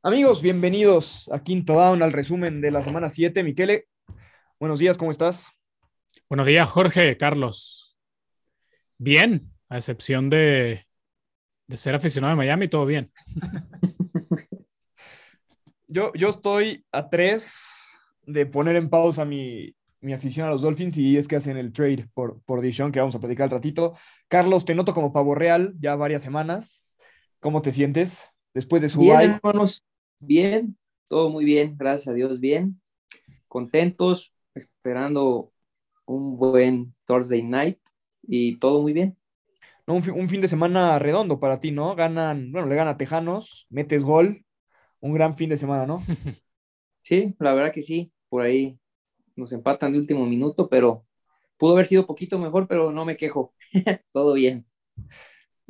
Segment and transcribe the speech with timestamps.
[0.00, 3.42] Amigos, bienvenidos a Quinto Down, al resumen de la semana 7.
[3.42, 3.88] Miquele,
[4.60, 5.48] buenos días, ¿cómo estás?
[6.28, 7.98] Buenos días, Jorge, Carlos.
[8.96, 10.86] Bien, a excepción de,
[11.66, 13.10] de ser aficionado de Miami, todo bien.
[15.88, 17.82] yo, yo estoy a tres
[18.22, 21.72] de poner en pausa mi, mi afición a los Dolphins y es que hacen el
[21.72, 23.96] trade por, por Dishon, que vamos a platicar al ratito.
[24.28, 26.88] Carlos, te noto como pavo real ya varias semanas.
[27.40, 29.84] ¿Cómo te sientes después de su Bien, hermanos,
[30.18, 32.80] bien, todo muy bien, gracias a Dios, bien.
[33.46, 35.52] Contentos, esperando
[36.06, 37.78] un buen Thursday night
[38.22, 39.16] y todo muy bien.
[39.86, 41.94] No, un, un, fin de semana redondo para ti, ¿no?
[41.94, 44.44] Ganan, bueno, le gana a Tejanos, metes gol,
[44.98, 46.02] un gran fin de semana, ¿no?
[47.00, 48.78] Sí, la verdad que sí, por ahí
[49.34, 51.06] nos empatan de último minuto, pero
[51.56, 53.54] pudo haber sido poquito mejor, pero no me quejo,
[54.12, 54.66] todo bien.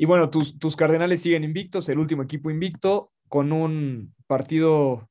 [0.01, 5.11] Y bueno, tus, tus Cardenales siguen invictos, el último equipo invicto, con un partido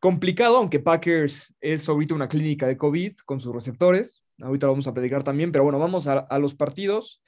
[0.00, 4.24] complicado, aunque Packers es ahorita una clínica de COVID con sus receptores.
[4.40, 7.22] Ahorita lo vamos a platicar también, pero bueno, vamos a, a los partidos.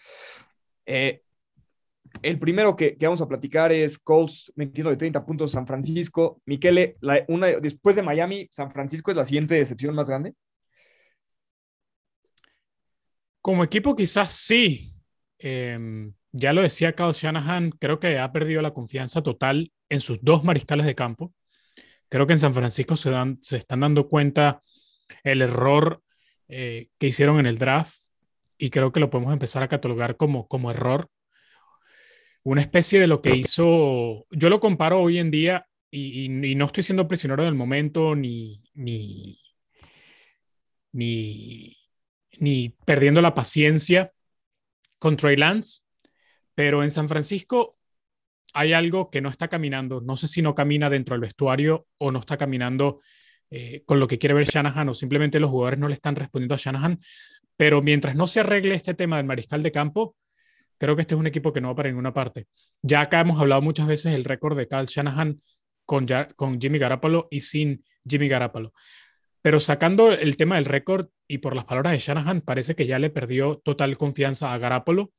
[0.85, 1.23] Eh,
[2.21, 6.43] el primero que, que, vamos a platicar es Colts metiendo de 30 puntos San Francisco.
[6.47, 6.97] Miquele,
[7.29, 10.35] una, después de Miami, San Francisco es la siguiente decepción más grande.
[13.41, 14.91] Como equipo, quizás sí.
[15.39, 20.23] Eh, ya lo decía Kyle Shanahan, creo que ha perdido la confianza total en sus
[20.23, 21.35] dos mariscales de campo.
[22.09, 24.63] Creo que en San Francisco se, dan, se están dando cuenta
[25.25, 26.03] el error
[26.49, 27.97] eh, que hicieron en el draft
[28.59, 31.09] y creo que lo podemos empezar a catalogar como, como error
[32.45, 36.83] una especie de lo que hizo, yo lo comparo hoy en día y, no estoy
[36.83, 39.39] siendo prisionero del momento ni, ni,
[40.93, 41.77] ni,
[42.39, 44.13] ni perdiendo la paciencia
[44.99, 45.83] con Trey Lance,
[46.55, 47.77] pero en San Francisco
[48.55, 50.01] hay algo que no está caminando.
[50.01, 53.01] No sé si no camina dentro del vestuario o no está caminando
[53.51, 56.55] eh, con lo que quiere ver Shanahan o simplemente los jugadores no le están respondiendo
[56.55, 57.01] a Shanahan.
[57.57, 60.17] Pero mientras no se arregle este tema del mariscal de campo,
[60.79, 62.47] creo que este es un equipo que no va para ninguna parte.
[62.83, 65.41] Ya acá hemos hablado muchas veces el récord de Kyle Shanahan
[65.85, 68.73] con, con Jimmy Garapolo y sin Jimmy Garapolo.
[69.43, 72.99] Pero sacando el tema del récord y por las palabras de Shanahan, parece que ya
[72.99, 75.13] le perdió total confianza a Garapolo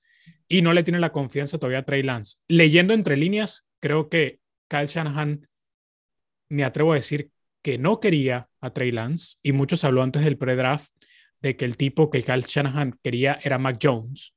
[0.48, 2.38] y no le tiene la confianza todavía a Trey Lance.
[2.48, 5.48] Leyendo entre líneas, creo que Kyle Shanahan,
[6.50, 10.38] me atrevo a decir que no quería a Trey Lance y muchos habló antes del
[10.38, 10.94] pre-draft
[11.42, 14.36] de que el tipo que Kyle Shanahan quería era Mac Jones.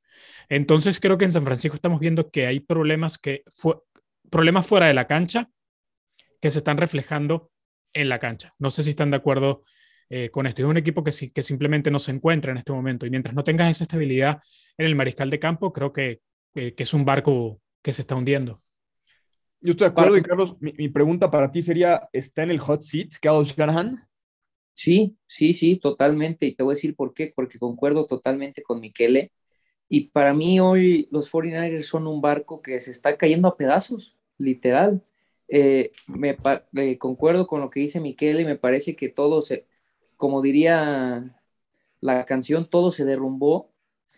[0.48, 3.76] Entonces creo que en San Francisco estamos viendo que hay problemas que fue,
[4.30, 5.50] problemas fuera de la cancha
[6.40, 7.50] que se están reflejando
[7.92, 8.54] en la cancha.
[8.58, 9.64] No sé si están de acuerdo
[10.08, 10.62] eh, con esto.
[10.62, 13.34] Es un equipo que, sí, que simplemente no se encuentra en este momento y mientras
[13.34, 14.40] no tengas esa estabilidad
[14.78, 16.20] en el mariscal de campo, creo que,
[16.54, 18.62] eh, que es un barco que se está hundiendo.
[19.60, 22.60] Yo estoy de acuerdo y Carlos, mi, mi, pregunta para ti sería, ¿está en el
[22.60, 24.06] hot seat Kyle Shanahan?
[24.74, 26.46] Sí, sí, sí, totalmente.
[26.46, 29.32] Y te voy a decir por qué, porque concuerdo totalmente con Miquele.
[29.88, 34.16] Y para mí hoy los 49ers son un barco que se está cayendo a pedazos,
[34.38, 35.02] literal.
[35.48, 36.36] Eh, me
[36.74, 39.66] eh, concuerdo con lo que dice Miquele, me parece que todo se,
[40.16, 41.36] como diría
[42.00, 43.72] la canción, todo se derrumbó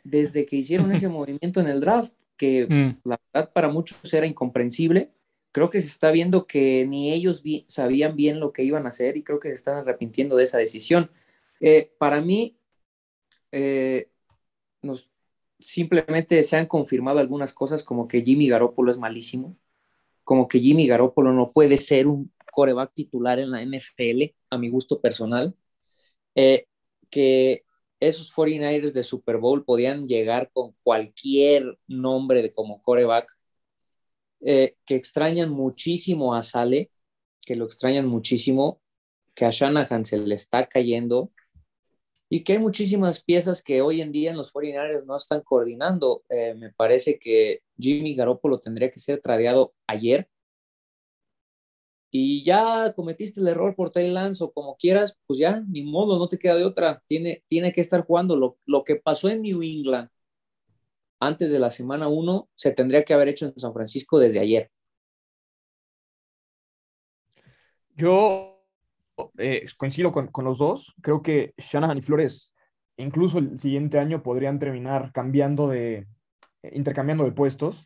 [0.05, 3.09] desde que hicieron ese movimiento en el draft, que mm.
[3.09, 5.11] la verdad para muchos era incomprensible.
[5.53, 8.91] Creo que se está viendo que ni ellos vi sabían bien lo que iban a
[8.91, 11.11] hacer y creo que se están arrepintiendo de esa decisión.
[11.61, 12.57] Eh, para mí,
[13.51, 14.11] eh,
[14.83, 15.11] nos,
[15.59, 19.57] simplemente se han confirmado algunas cosas como que Jimmy Garoppolo es malísimo,
[20.23, 24.69] como que Jimmy Garoppolo no puede ser un coreback titular en la NFL, a mi
[24.69, 25.57] gusto personal
[26.39, 26.67] eh,
[27.11, 27.65] que
[27.99, 33.29] esos 49ers de Super Bowl podían llegar con cualquier nombre de como coreback,
[34.43, 36.93] eh, que extrañan muchísimo a Sale,
[37.45, 38.81] que lo extrañan muchísimo,
[39.35, 41.33] que a Shanahan se le está cayendo
[42.29, 46.23] y que hay muchísimas piezas que hoy en día en los 49ers no están coordinando.
[46.29, 50.29] Eh, me parece que Jimmy Garoppolo tendría que ser tradeado ayer
[52.11, 56.19] y ya cometiste el error por Trey Lance o como quieras, pues ya, ni modo,
[56.19, 57.03] no te queda de otra.
[57.07, 58.37] Tiene, tiene que estar jugando.
[58.37, 60.09] Lo, lo que pasó en New England
[61.21, 64.71] antes de la semana 1 se tendría que haber hecho en San Francisco desde ayer.
[67.95, 68.65] Yo
[69.37, 70.95] eh, coincido con, con, los dos.
[71.03, 72.55] Creo que Shanahan y Flores,
[72.97, 76.07] incluso el siguiente año, podrían terminar cambiando de,
[76.63, 77.85] intercambiando de puestos.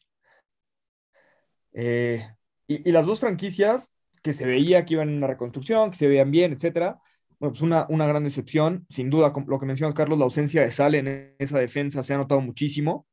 [1.72, 2.28] Eh,
[2.66, 3.90] y, y, las dos franquicias
[4.22, 7.00] que se veía que iban en una reconstrucción, que se veían bien, etcétera.
[7.38, 8.86] Bueno, pues una, una gran decepción.
[8.88, 12.18] Sin duda, lo que mencionas, Carlos, la ausencia de Sale en esa defensa se ha
[12.18, 13.06] notado muchísimo.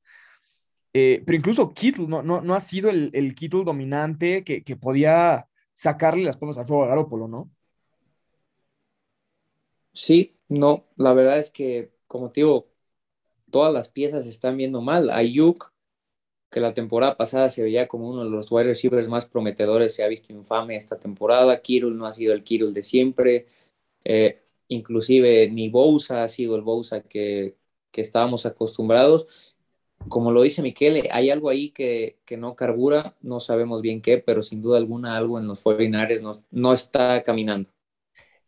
[0.93, 4.75] Eh, pero incluso Kittle no, no, no, ha sido el, el Kittle dominante que, que,
[4.75, 7.51] podía sacarle las palmas al fuego a Garópolo, ¿no?
[9.93, 12.71] Sí, no, la verdad es que, como te digo,
[13.51, 15.09] todas las piezas están viendo mal.
[15.09, 15.73] Ayuk,
[16.49, 20.03] que la temporada pasada se veía como uno de los wide receivers más prometedores, se
[20.03, 21.61] ha visto infame esta temporada.
[21.61, 23.45] Kirul no ha sido el Kirul de siempre.
[24.03, 27.55] Eh, inclusive ni Bousa ha sido el Bousa que,
[27.91, 29.27] que estábamos acostumbrados.
[30.07, 34.17] Como lo dice Miquele, hay algo ahí que, que, no carbura, no sabemos bien qué,
[34.17, 37.69] pero sin duda alguna algo en los 49 no, no está caminando.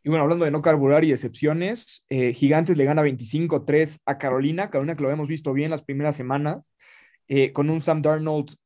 [0.03, 4.71] Y bueno, hablando de no carburar y excepciones, eh, Gigantes le gana 25-3 a Carolina,
[4.71, 6.73] Carolina que lo hemos visto bien las primeras semanas,
[7.33, 8.57] eh, con un Sam Darnold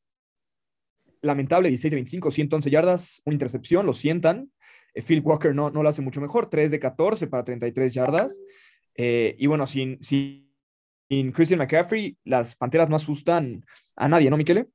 [1.22, 4.52] lamentable, 16 de 25, 111 yardas, una intercepción, lo sientan.
[4.96, 8.40] Eh, Phil Walker no, no lo hace mucho mejor, 3 de 14 para 33 yardas.
[8.98, 10.44] y bueno, sin, sin,
[11.32, 13.64] Christian McCaffrey, las Panteras no asustan
[13.96, 14.66] a nadie, ¿no, Miquele?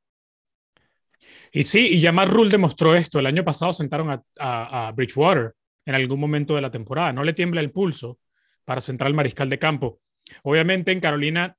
[1.50, 3.18] Y sí, y ya Rule demostró esto.
[3.18, 5.52] El año pasado sentaron a Bridgewater
[5.84, 7.12] en algún momento de la temporada.
[7.12, 8.20] No le tiembla el pulso
[8.64, 10.00] para centrar al mariscal de campo.
[10.44, 11.56] Obviamente en Carolina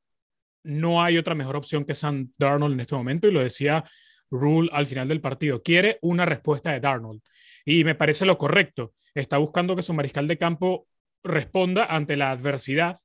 [0.64, 3.84] no hay otra mejor opción que Sam Darnold en este momento y lo decía
[4.30, 5.62] Rule al final del partido.
[5.62, 7.22] Quiere una respuesta de Darnold
[7.66, 8.94] y me parece lo correcto.
[9.14, 10.88] Está buscando que su mariscal de campo
[11.24, 12.98] responda ante la adversidad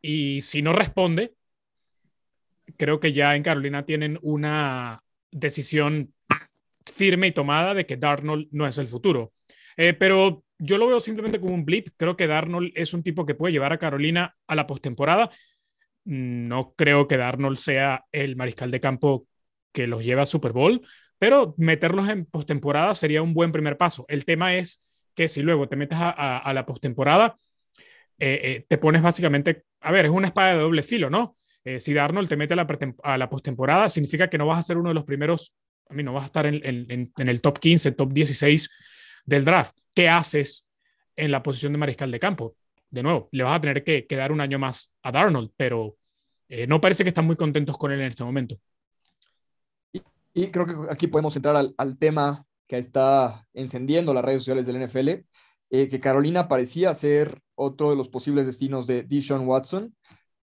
[0.00, 1.34] y si no responde,
[2.76, 6.14] creo que ya en Carolina tienen una decisión
[6.86, 9.32] firme y tomada de que Darnold no es el futuro.
[9.76, 11.88] Eh, pero yo lo veo simplemente como un blip.
[11.96, 15.30] Creo que Darnold es un tipo que puede llevar a Carolina a la postemporada.
[16.08, 19.26] No creo que Darnold sea el mariscal de campo
[19.72, 20.80] que los lleva a Super Bowl,
[21.18, 24.06] pero meterlos en postemporada sería un buen primer paso.
[24.08, 24.82] El tema es
[25.14, 27.36] que si luego te metes a, la postemporada,
[28.18, 31.36] eh, eh, te pones básicamente, a ver, es una espada de doble filo, ¿no?
[31.76, 34.88] si Darnold te mete a la, la postemporada, significa que no vas a ser uno
[34.88, 35.54] de los primeros,
[35.90, 38.70] a mí no vas a estar en, en, en el top 15, top 16
[39.26, 39.76] del draft.
[39.92, 40.66] ¿Qué haces
[41.16, 42.56] en la posición de mariscal de campo?
[42.90, 45.96] De nuevo, le vas a tener que, dar un año más a Darnold, pero
[46.48, 48.56] eh, no parece que están muy contentos con él en este momento.
[50.34, 54.86] Y, creo que aquí podemos entrar al, tema que está encendiendo las redes sociales del
[54.86, 55.08] NFL,
[55.70, 59.94] eh, que Carolina parecía ser otro de los posibles destinos de Deshaun Watson.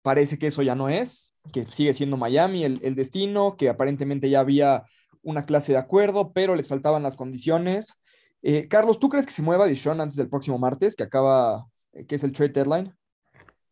[0.02, 4.30] Parece que eso ya no es, que sigue siendo Miami el, el destino, que aparentemente
[4.30, 4.84] ya había
[5.22, 8.00] una clase de acuerdo, pero les faltaban las condiciones.
[8.42, 11.66] Eh, Carlos, ¿tú crees que se mueva Dishon antes del próximo martes, que acaba,
[12.06, 12.94] que es el trade deadline?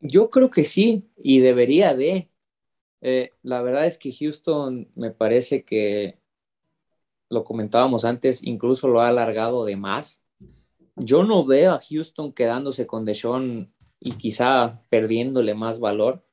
[0.00, 2.30] Yo creo que sí, y debería de.
[3.02, 6.18] Eh, la verdad es que Houston me parece que
[7.28, 10.22] lo comentábamos antes, incluso lo ha alargado de más.
[10.96, 16.24] Yo no veo a Houston quedándose con Deshaun y quizá perdiéndole más valor.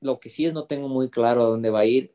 [0.00, 2.14] lo que sí es no tengo muy claro a dónde va a ir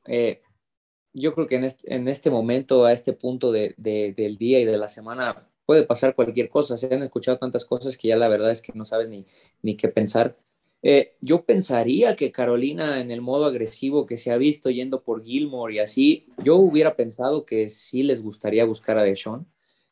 [1.13, 4.65] yo creo que en este, en este momento, a este punto de, del día y
[4.65, 6.77] de la semana, puede pasar cualquier cosa.
[6.77, 9.25] Se han escuchado tantas cosas que ya la verdad es que no sabes ni,
[9.61, 10.37] ni qué pensar.
[10.85, 15.23] Eh, yo pensaría que Carolina, en el modo agresivo que se ha visto yendo por
[15.23, 19.47] Gilmore y así, yo hubiera pensado que sí les gustaría buscar a Deshaun.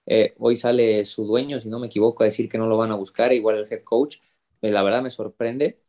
[0.06, 2.92] Eh, hoy sale su dueño, si no me equivoco, a decir que no lo van
[2.92, 4.18] a buscar, igual el head coach.
[4.62, 5.80] Eh, la verdad me sorprende.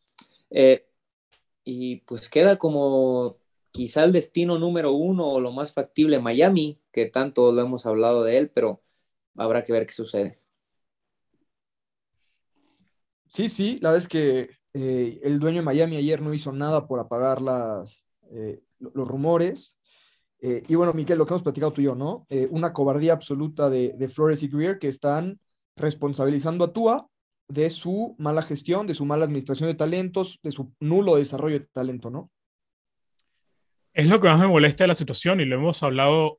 [1.64, 3.38] y pues queda como
[3.70, 8.25] quizá el destino número uno o lo más factible Miami, que tanto lo hemos hablado
[8.25, 8.82] de él, pero
[9.37, 10.38] habrá que ver qué sucede.
[13.26, 17.00] Sí, sí, la vez que eh, el dueño de Miami ayer no hizo nada por
[17.00, 19.78] apagar las, eh, los rumores.
[20.40, 22.26] Eh, y bueno, Miquel, lo que hemos platicado tú y yo, ¿no?
[22.50, 25.38] una cobardía absoluta de, de, Flores y Greer que están
[25.76, 27.09] responsabilizando a Tua
[27.49, 31.66] de su mala gestión, de su mala administración de talentos, de su nulo desarrollo de
[31.66, 32.30] talento, ¿no?
[33.95, 36.38] Es lo que más me molesta de la situación y lo hemos hablado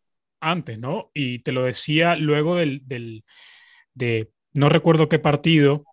[0.49, 1.11] antes, ¿no?
[1.13, 3.23] Y te lo decía luego del, del
[3.93, 5.83] de, no recuerdo qué partido,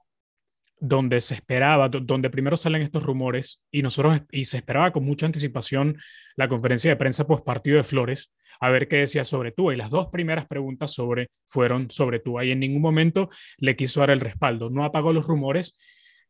[0.80, 5.26] donde se esperaba, donde primero salen estos rumores y nosotros, y se esperaba con mucha
[5.26, 5.98] anticipación
[6.36, 9.70] la conferencia de prensa post partido de Flores, a ver qué decía sobre tú.
[9.72, 12.40] Y las dos primeras preguntas sobre, fueron sobre tú.
[12.40, 13.28] Y en ningún momento
[13.58, 15.76] le quiso dar el respaldo, no apagó los rumores.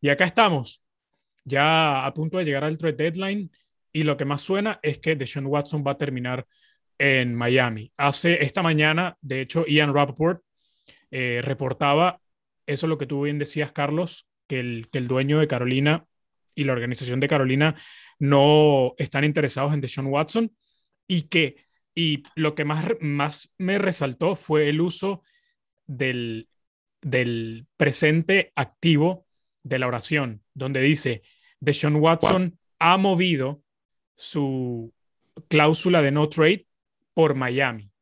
[0.01, 0.83] Y acá estamos,
[1.45, 3.51] ya a punto de llegar al trade deadline
[3.93, 6.47] y lo que más suena es que Deshaun Watson va a terminar
[7.01, 7.91] en Miami.
[7.97, 10.43] Hace esta mañana, de hecho, Ian Rappaport
[11.11, 12.21] eh, reportaba,
[12.67, 16.05] eso es lo que tú bien decías, Carlos, que el, que el dueño de Carolina
[16.55, 17.75] y la organización de Carolina
[18.19, 20.55] no están interesados en Deshaun Watson
[21.09, 21.65] y que,
[21.95, 25.23] y lo que más, más me resaltó fue el uso
[25.87, 26.51] del,
[27.01, 29.27] del presente activo
[29.63, 31.23] de la oración, donde dice,
[31.61, 33.63] Deshaun Watson ha movido
[34.17, 34.93] su
[35.49, 36.67] cláusula de no trade
[37.21, 37.93] por Miami.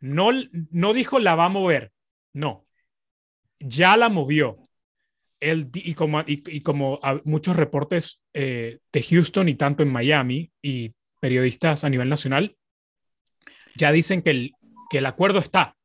[0.00, 0.30] No,
[0.70, 1.92] no dijo la va a mover,
[2.32, 2.66] no,
[3.58, 4.56] ya la movió.
[5.40, 10.94] Él, y como, y, como muchos reportes eh, de Houston y tanto en Miami y
[11.20, 12.56] periodistas a nivel nacional,
[13.74, 14.52] ya dicen que el,
[14.88, 15.76] que el acuerdo está.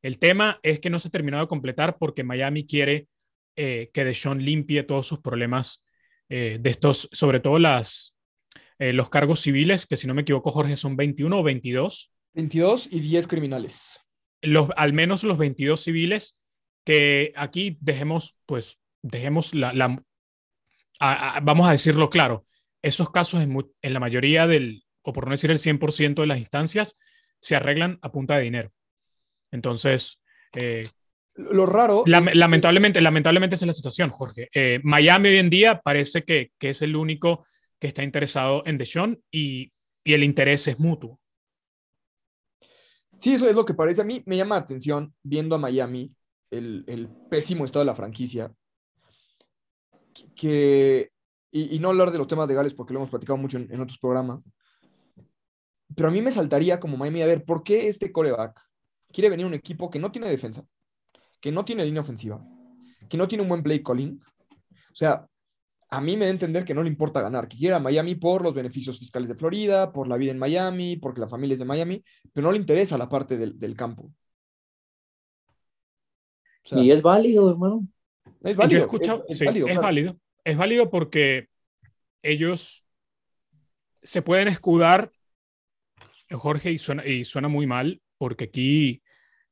[0.00, 3.08] El tema es que no se ha terminado de completar porque Miami quiere
[3.56, 5.84] eh, que Deshaun limpie todos sus problemas
[6.30, 8.16] eh, de estos, sobre todo las,
[8.80, 12.10] eh, los cargos civiles, que si no me equivoco, Jorge, son 21 o 22.
[12.32, 14.00] 22 y 10 criminales.
[14.40, 16.38] Los, al menos los 22 civiles,
[16.84, 20.02] que aquí dejemos, pues, dejemos la, la
[21.42, 22.46] vamos a decirlo claro,
[22.80, 26.38] esos casos en, en, la mayoría del, o por no decir el 100% de las
[26.38, 26.98] instancias,
[27.38, 28.72] se arreglan a punta de dinero.
[29.50, 30.22] Entonces,
[30.54, 30.88] eh,
[31.34, 32.04] lo raro.
[32.06, 34.48] lamentablemente, lamentablemente esa es la situación, Jorge.
[34.54, 37.44] Eh, Miami hoy en día parece que, que, es el único
[37.80, 39.72] que está interesado en Deshaun y,
[40.04, 41.18] y el interés es mutuo.
[43.16, 44.00] Sí, eso es lo que parece.
[44.00, 46.14] A mí me llama la atención viendo a Miami,
[46.50, 48.52] el, pésimo estado de la franquicia,
[50.34, 51.10] que,
[51.50, 53.98] y, no hablar de los temas legales porque lo hemos platicado mucho en, en, otros
[53.98, 54.40] programas,
[55.94, 58.60] pero a mí me saltaría como Miami a ver por qué este coreback
[59.12, 60.64] quiere venir un equipo que no tiene defensa,
[61.40, 62.42] que no tiene línea ofensiva,
[63.08, 64.20] que no tiene un buen play calling.
[64.92, 65.28] O sea,
[65.90, 68.42] a mí me da a entender que no le importa ganar, que quiera Miami por
[68.42, 71.64] los beneficios fiscales de Florida, por la vida en Miami, porque la familia es de
[71.64, 74.12] Miami, pero no le interesa la parte del, del campo.
[76.64, 77.86] O sea, y es válido, hermano.
[78.42, 78.68] Es válido.
[78.68, 79.86] Yo he escuchado, es, es, sí, válido, es claro.
[79.86, 80.16] válido.
[80.44, 81.48] Es válido porque
[82.22, 82.84] ellos
[84.02, 85.10] se pueden escudar,
[86.30, 89.02] Jorge, y suena, y suena muy mal, porque aquí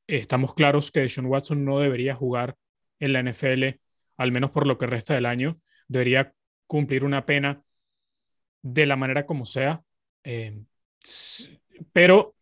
[0.07, 2.57] estamos claros que Sean Watson no debería jugar
[3.01, 3.81] en la NFL,
[4.17, 5.59] al menos por lo que resta del año.
[5.89, 6.35] Debería
[6.67, 7.63] cumplir una pena
[8.63, 9.83] de la manera como sea.
[10.25, 10.63] Eh,
[11.93, 12.35] pero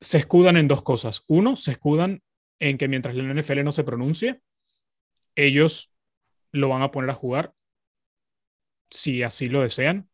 [0.00, 1.24] se escudan en dos cosas.
[1.28, 2.22] Uno, se escudan
[2.58, 4.40] en que mientras la NFL no se pronuncie,
[5.34, 5.92] ellos
[6.52, 7.52] lo van a poner a jugar
[8.90, 10.08] si así lo desean.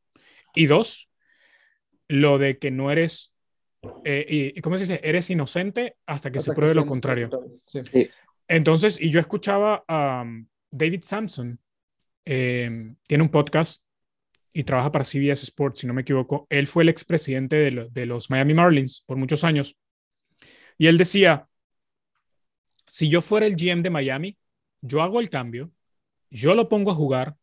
[0.54, 1.10] Y dos,
[2.08, 3.32] lo de que no eres
[4.04, 5.00] eh, y, ¿cómo se dice?
[5.02, 7.30] Eres inocente hasta que hasta se pruebe que lo contrario.
[7.66, 8.08] Sí.
[8.48, 11.58] Entonces, y yo escuchaba a um, David Sampson,
[12.24, 13.84] eh, tiene un podcast
[14.52, 16.46] y trabaja para CBS Sports, si no me equivoco.
[16.50, 19.76] Él fue el expresidente de, lo, de los Miami Marlins por muchos años.
[20.78, 21.48] Y él decía,
[22.86, 24.36] si yo fuera el GM de Miami,
[24.80, 25.72] yo hago el cambio,
[26.30, 27.36] yo lo pongo a jugar,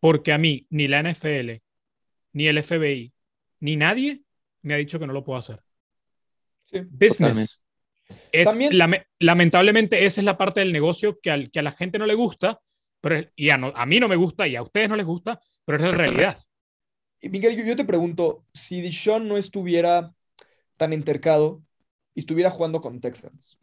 [0.00, 1.62] porque a mí ni la NFL,
[2.32, 3.12] ni el FBI,
[3.60, 4.22] ni nadie
[4.62, 5.62] me ha dicho que no lo puedo hacer.
[6.66, 7.62] Sí, Business.
[8.30, 8.72] Es, También,
[9.18, 12.14] lamentablemente esa es la parte del negocio que, al, que a la gente no le
[12.14, 12.60] gusta,
[13.02, 15.38] pero, y a, no, a, mí no me gusta y a ustedes no les gusta,
[15.66, 16.38] pero es la realidad.
[17.20, 20.14] Y Miguel, yo, yo te pregunto, si Dishon no estuviera
[20.78, 21.62] tan entercado
[22.14, 23.58] y estuviera jugando con Texans,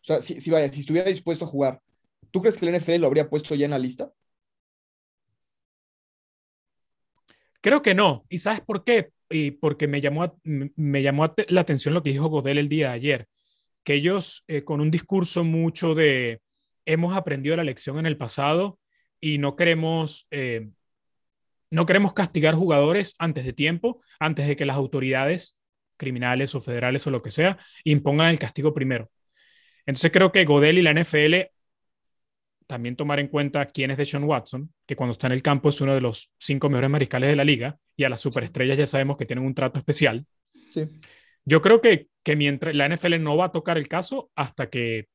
[0.00, 1.82] o sea, si, si, vaya, si estuviera dispuesto a jugar,
[2.30, 4.12] ¿tú crees que el NFL lo habría puesto ya en la lista?
[7.60, 8.24] Creo que no.
[8.28, 9.10] ¿Y sabes por qué?
[9.30, 12.94] y porque me llamó, me llamó la atención lo que dijo Godel el día de
[12.94, 13.28] ayer,
[13.84, 16.40] que ellos eh, con un discurso mucho de
[16.88, 18.80] hemos aprendido la lección en el pasado
[19.20, 20.70] y no queremos, eh,
[21.70, 25.58] no queremos castigar jugadores antes de tiempo, antes de que las autoridades
[25.98, 29.10] criminales o federales o lo que sea impongan el castigo primero.
[29.84, 31.50] Entonces creo que Godel y la NFL
[32.66, 35.68] también tomar en cuenta quién es de Sean Watson, que cuando está en el campo
[35.68, 38.86] es uno de los cinco mejores mariscales de la liga, y a las superestrellas ya
[38.86, 40.26] sabemos que tienen un trato especial.
[40.70, 40.88] Sí.
[41.44, 45.08] Yo creo que, que mientras la NFL no va a tocar el caso hasta que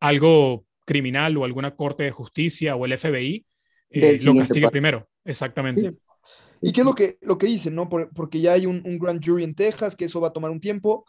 [0.00, 3.46] algo criminal o alguna corte de justicia o el FBI
[3.90, 5.08] eh, lo castigue primero.
[5.24, 5.90] Exactamente.
[5.90, 5.96] Sí.
[6.60, 7.88] ¿Y qué es lo que, lo que dicen, no?
[7.88, 10.50] Por, porque ya hay un, un, grand jury en Texas, que eso va a tomar
[10.50, 11.04] un tiempo.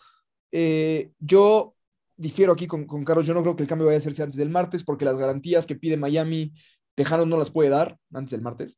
[0.52, 1.76] Eh, yo
[2.18, 4.38] difiero aquí con, con, Carlos, yo no creo que el cambio vaya a hacerse antes
[4.38, 6.54] del martes, porque las garantías que pide Miami,
[6.94, 8.78] Tejano no las puede dar antes del martes,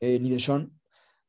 [0.00, 0.72] eh, ni de Sean.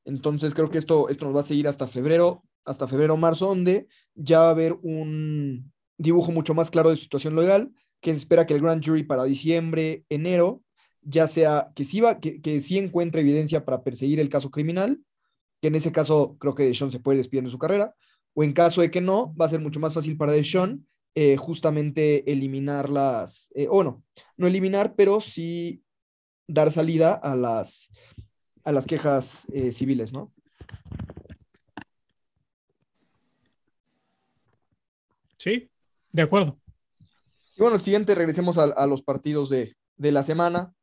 [0.06, 3.88] Entonces creo que esto, esto nos va a seguir hasta febrero, hasta febrero marzo, donde
[4.14, 7.72] ya va a haber un dibujo mucho más claro de situación legal,
[8.06, 10.62] que se espera que el grand jury para diciembre, enero,
[11.02, 15.00] ya sea que sí, va, que, que sí encuentre evidencia para perseguir el caso criminal,
[15.60, 17.96] que en ese caso creo que Sean se puede despedir de su carrera,
[18.36, 21.36] o en caso de que no, va a ser mucho más fácil para Deshaun eh,
[21.36, 24.04] justamente eliminar las, eh, o no,
[24.38, 25.82] no eliminar, pero sí
[26.48, 27.90] dar salida a las,
[28.64, 30.32] a las quejas eh, civiles, ¿no?
[35.38, 35.72] Sí,
[36.12, 36.60] de acuerdo.
[37.56, 40.74] Y bueno, el siguiente, regresemos a, a los partidos de, de la semana.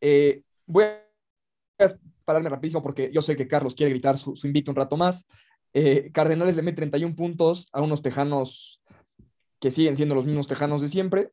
[0.00, 1.00] Eh, voy a
[2.24, 5.26] pararme rapidísimo porque yo sé que Carlos quiere gritar su, su invicto un rato más.
[5.72, 8.82] Eh, Cardenales le mete 31 puntos a unos tejanos
[9.60, 11.30] que siguen siendo los mismos tejanos de siempre.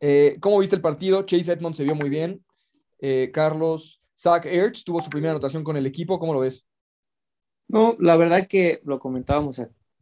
[0.00, 1.22] Eh, ¿Cómo viste el partido?
[1.22, 2.44] Chase Edmonds se vio muy bien.
[3.34, 6.18] Carlos, Zach Ertz tuvo su primera anotación con el equipo.
[6.18, 6.66] ¿Cómo lo ves?
[7.68, 9.58] No, la verdad que lo comentábamos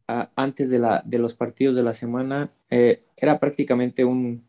[0.07, 2.53] antes de, la, de los partidos de la semana.
[2.69, 4.47] era prácticamente un,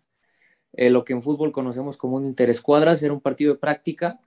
[0.74, 3.02] lo que en fútbol conocemos como un interescuadras.
[3.04, 4.20] Era un partido de práctica,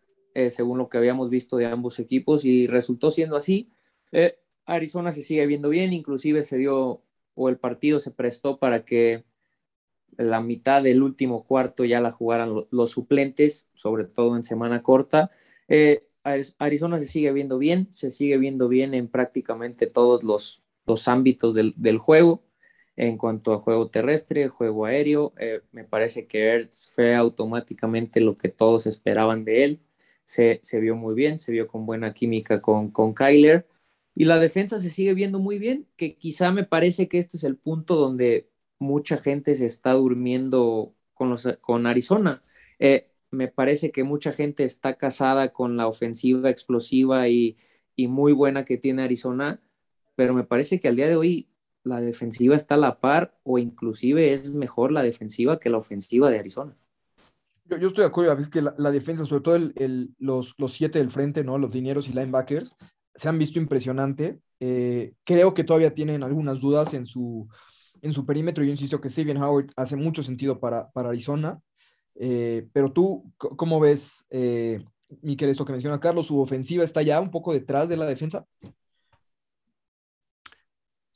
[0.50, 3.70] según lo que habíamos visto de ambos equipos, y resultó siendo así.
[4.12, 7.02] Eh, Arizona se sigue viendo bien, inclusive se dio
[7.34, 9.24] o el partido se prestó para que
[10.16, 15.30] la mitad del último cuarto ya la jugaran los suplentes, sobre todo en semana corta.
[15.68, 16.06] Eh,
[16.58, 21.54] Arizona se sigue viendo bien, se sigue viendo bien en prácticamente todos los, los ámbitos
[21.54, 22.42] del, juego.
[22.96, 28.38] En cuanto a juego terrestre, juego aéreo, eh, me parece que Ertz fue automáticamente lo
[28.38, 29.80] que todos esperaban de él.
[30.24, 33.66] Se, vio muy bien, se vio con buena química con, con Kyler
[34.16, 37.44] y la defensa se sigue viendo muy bien, que quizá me parece que este es
[37.44, 42.40] el punto donde mucha gente se está durmiendo con, los, con Arizona.
[42.78, 47.58] Eh, me parece que mucha gente está casada con la ofensiva explosiva y,
[47.94, 49.60] y, muy buena que tiene Arizona,
[50.16, 51.48] pero me parece que al día de hoy
[51.84, 56.30] la defensiva está a la par o inclusive es mejor la defensiva que la ofensiva
[56.30, 56.76] de Arizona.
[57.64, 60.72] Yo, yo estoy de acuerdo, es que la, defensa, sobre todo el, el, los, los
[60.72, 61.58] siete del frente, ¿no?
[61.58, 62.72] los dineros y linebackers,
[63.14, 64.40] se han visto impresionante.
[64.60, 67.48] Eh, creo que todavía tienen algunas dudas en su,
[68.02, 68.62] en su perímetro.
[68.64, 71.60] Yo insisto que Sabian Howard hace mucho sentido para, para Arizona.
[72.14, 74.84] Eh, pero tú, ¿cómo ves, eh,
[75.22, 76.26] Miquel, esto que menciona Carlos?
[76.26, 78.46] ¿Su ofensiva está ya un poco detrás de la defensa?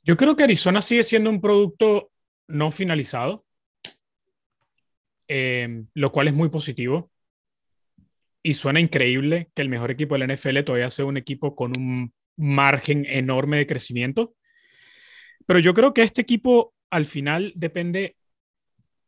[0.03, 2.11] Yo creo que Arizona sigue siendo un producto
[2.47, 3.45] no finalizado,
[5.27, 7.11] lo cual es muy positivo
[8.43, 11.71] y suena increíble que el mejor equipo de la NFL todavía sea un equipo con
[11.77, 14.33] un margen enorme de crecimiento.
[15.45, 18.17] Pero yo creo que este equipo al final depende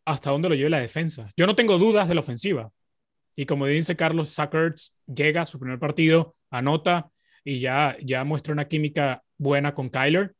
[0.06, 1.32] hasta dónde lo lleve la defensa.
[1.36, 2.72] Yo no tengo dudas de la ofensiva.
[3.36, 7.10] Y como dice Carlos, Sackerts llega a su primer partido, anota
[7.44, 10.36] y ya, ya muestra una química buena con Kyler.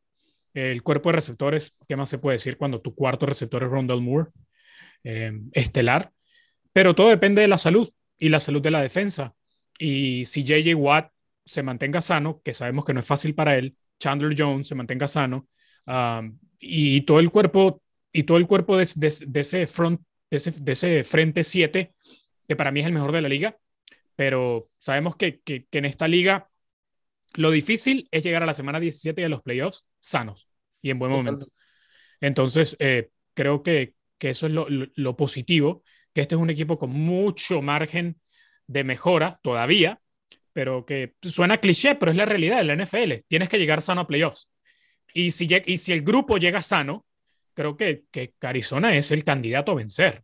[0.54, 4.00] El cuerpo de receptores, ¿qué más se puede decir cuando tu cuarto receptor es Rondell
[4.00, 4.30] Moore?
[5.02, 6.12] Eh, estelar.
[6.72, 7.88] Pero todo depende de la salud
[8.18, 9.34] y la salud de la defensa.
[9.78, 11.10] Y si JJ Watt
[11.44, 15.08] se mantenga sano, que sabemos que no es fácil para él, Chandler Jones se mantenga
[15.08, 15.48] sano,
[15.86, 21.44] um, y todo el cuerpo, y todo el cuerpo de, ese front, de ese, frente
[21.44, 21.94] 7,
[22.48, 23.58] que para mí es el mejor de la liga,
[24.16, 26.48] pero sabemos que, en esta liga
[27.34, 30.48] lo difícil es llegar a la semana 17 de los playoffs sanos
[30.82, 31.48] y en buen momento.
[32.20, 35.82] Entonces, eh, creo que, eso es lo, lo positivo
[36.14, 38.16] que este es un equipo con mucho margen
[38.66, 40.00] de mejora todavía,
[40.52, 43.24] pero que suena cliché, pero es la realidad de la NFL.
[43.26, 44.50] Tienes que llegar sano a playoffs.
[45.12, 47.04] Y si, y si el grupo llega sano,
[47.52, 50.22] creo que, que Arizona es el candidato a vencer.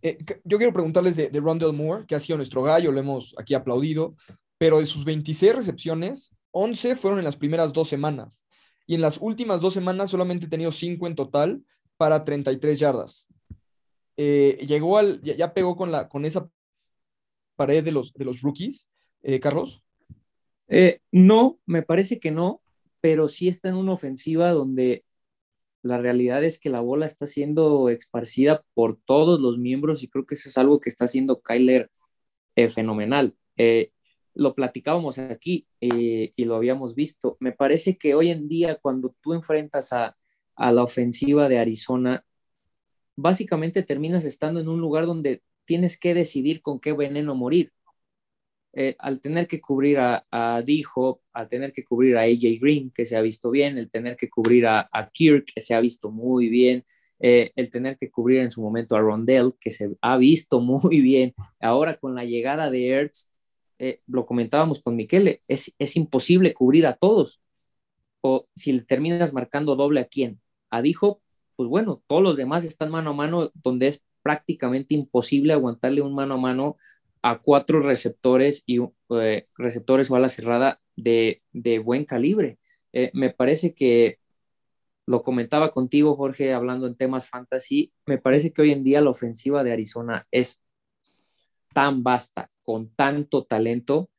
[0.00, 3.34] Eh, yo quiero preguntarles de, de Rondell Moore, que ha sido nuestro gallo, lo hemos
[3.36, 4.14] aquí aplaudido,
[4.58, 8.46] pero de sus 26 recepciones, 11 fueron en las primeras dos semanas.
[8.86, 11.62] Y en las últimas dos semanas solamente ha tenido 5 en total
[11.96, 13.26] para 33 yardas.
[14.16, 16.48] Eh, llegó al, ya, pegó con, la, con esa
[17.56, 18.88] pared de los, de los rookies,
[19.22, 19.82] eh, Carlos?
[20.68, 22.62] Eh, no, me parece que no,
[23.00, 25.04] pero sí está en una ofensiva donde
[25.82, 30.26] la realidad es que la bola está siendo esparcida por todos los miembros y creo
[30.26, 31.90] que eso es algo que está haciendo Kyler
[32.70, 33.36] fenomenal.
[34.36, 37.36] Lo platicábamos aquí y lo habíamos visto.
[37.40, 40.16] Me parece que hoy en día cuando tú enfrentas a,
[40.54, 42.24] a la ofensiva de Arizona,
[43.16, 47.72] básicamente terminas estando en un lugar donde tienes que decidir con qué veneno morir.
[48.78, 52.90] Eh, al tener que cubrir a, a D-Hop, al tener que cubrir a AJ Green,
[52.90, 56.10] que se ha visto bien, el tener que cubrir a, Kirk, que se ha visto
[56.10, 56.84] muy bien,
[57.18, 61.00] eh, el tener que cubrir en su momento a Rondell, que se ha visto muy
[61.00, 61.34] bien.
[61.58, 63.30] Ahora con la llegada de Ertz,
[63.78, 67.40] eh, lo comentábamos con Miquele, es, es imposible cubrir a todos.
[68.20, 71.20] O si terminas marcando doble a quién, a D-Hop
[71.56, 76.14] pues bueno, todos los demás están mano a mano, donde es prácticamente imposible aguantarle un
[76.14, 76.76] mano a mano
[77.22, 78.78] a cuatro receptores y
[79.10, 81.42] eh, receptores o ala cerrada de,
[81.82, 82.58] buen calibre.
[82.92, 84.18] Eh, me parece que
[85.06, 89.10] lo comentaba contigo, Jorge, hablando en temas fantasy, me parece que hoy en día la
[89.10, 90.62] ofensiva de Arizona es
[91.72, 94.10] tan vasta, con tanto talento,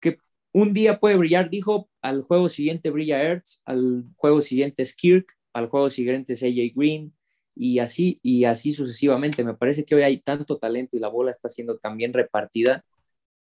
[0.00, 0.18] que
[0.52, 5.36] un día puede brillar, dijo, al juego siguiente brilla Ertz, al juego siguiente es Kirk,
[5.52, 7.14] al juego siguiente es AJ Green
[7.54, 9.44] y así y así sucesivamente.
[9.44, 12.84] Me parece que hoy hay tanto talento y la bola está siendo tan bien repartida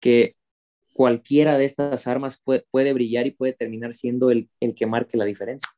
[0.01, 0.37] que
[0.95, 5.17] cualquiera de estas armas puede, puede brillar y puede terminar siendo el, el, que marque
[5.17, 5.69] la diferencia.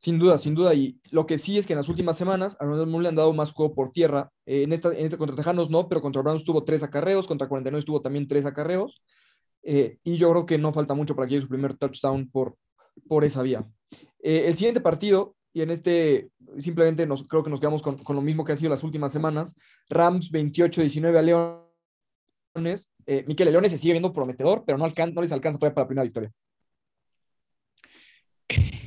[0.00, 0.72] Sin duda, sin duda.
[0.74, 3.16] Y lo que sí es que en las últimas semanas a Ronald Moore le han
[3.16, 4.32] dado más juego por tierra.
[4.46, 7.84] Eh, en, esta, en contra Tejanos no, pero contra Browns tuvo tres acarreos, contra 49
[7.84, 9.02] tuvo también tres acarreos.
[9.62, 12.56] Eh, y yo creo que no falta mucho para que llegue su primer touchdown por,
[13.06, 13.68] por esa vía.
[14.22, 18.16] Eh, el siguiente partido, y en este simplemente nos, creo que nos quedamos con, con
[18.16, 19.54] lo mismo que ha sido las últimas semanas,
[19.90, 21.22] Rams 28-19 a
[22.54, 22.90] Leones.
[23.26, 26.04] Miquel Leones se sigue viendo prometedor, pero no, no les alcanza todavía para la primera
[26.04, 26.32] victoria.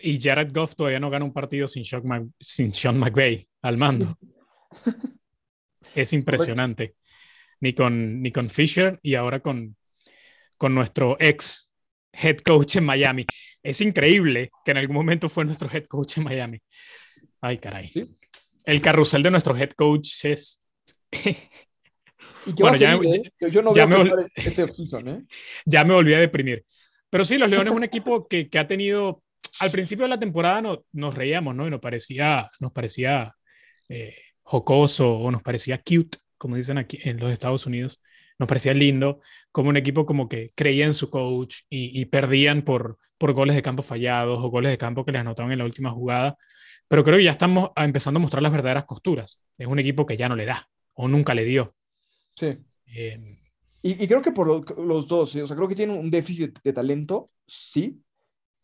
[0.00, 3.76] Y Jared Goff todavía no gana un partido sin Sean, Mac sin Sean McVay al
[3.76, 4.16] mando.
[5.94, 6.94] es impresionante.
[7.60, 9.76] Ni con, ni con Fisher y ahora con,
[10.56, 11.72] con nuestro ex
[12.12, 13.26] head coach en Miami.
[13.62, 16.60] Es increíble que en algún momento fue nuestro head coach en Miami.
[17.40, 17.88] Ay, caray.
[17.88, 18.16] ¿Sí?
[18.64, 20.62] El carrusel de nuestro head coach es.
[22.46, 23.50] ¿Y bueno, ya, seguir, eh?
[23.50, 23.96] Yo no ya me,
[24.34, 25.24] este season, ¿eh?
[25.66, 26.64] ya me volví a deprimir.
[27.10, 29.22] Pero sí, los Leones es un equipo que, que, ha tenido.
[29.60, 31.66] Al principio de la temporada no, nos reíamos, ¿no?
[31.66, 33.34] Y nos parecía, nos parecía
[33.88, 38.00] eh, jocoso o nos parecía cute, como dicen aquí en los Estados Unidos
[38.38, 39.20] nos parecía lindo,
[39.52, 43.54] como un equipo como que creía en su coach y, y, perdían por, por goles
[43.54, 46.36] de campo fallados o goles de campo que les anotaban en la última jugada.
[46.88, 49.40] Pero creo que ya estamos empezando a mostrar las verdaderas costuras.
[49.56, 51.74] Es un equipo que ya no le da o nunca le dio.
[52.36, 52.58] Sí.
[52.86, 53.36] Eh,
[53.82, 55.40] y, y, creo que por lo, los dos, ¿sí?
[55.40, 58.00] o sea, creo que tiene un déficit de talento, sí.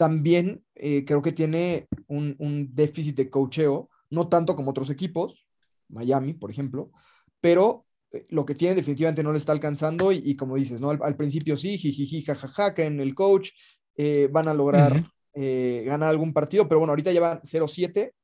[0.01, 5.47] También eh, creo que tiene un, un déficit de cocheo, no tanto como otros equipos,
[5.91, 6.91] Miami, por ejemplo,
[7.39, 10.89] pero eh, lo que tiene definitivamente no le está alcanzando y, y como dices, ¿no?
[10.89, 13.51] Al, al, principio sí, jijiji, jajaja, que en el coach
[13.95, 15.11] eh, van a lograr uh -huh.
[15.35, 18.15] eh, ganar algún partido, pero bueno, ahorita llevan 0-7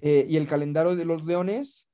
[0.00, 1.90] eh, y el calendario de los Leones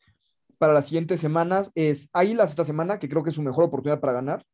[0.59, 4.01] para las siguientes semanas es Águilas esta semana, que creo que es su mejor oportunidad
[4.01, 4.45] para ganar.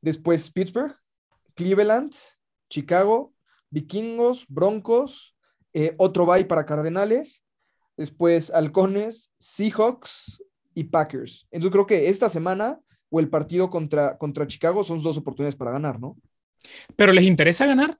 [0.00, 0.94] Después Pittsburgh,
[1.56, 2.14] Cleveland,
[2.70, 3.32] Chicago,
[3.70, 5.34] Vikingos, Broncos,
[5.72, 7.42] eh, otro bye para Cardenales,
[7.96, 10.42] después Halcones, Seahawks,
[10.76, 11.48] y Packers.
[11.50, 15.72] Entonces creo que esta semana o el partido contra, contra Chicago son dos oportunidades para
[15.72, 16.16] ganar, ¿no?
[16.94, 17.98] ¿Pero les interesa ganar?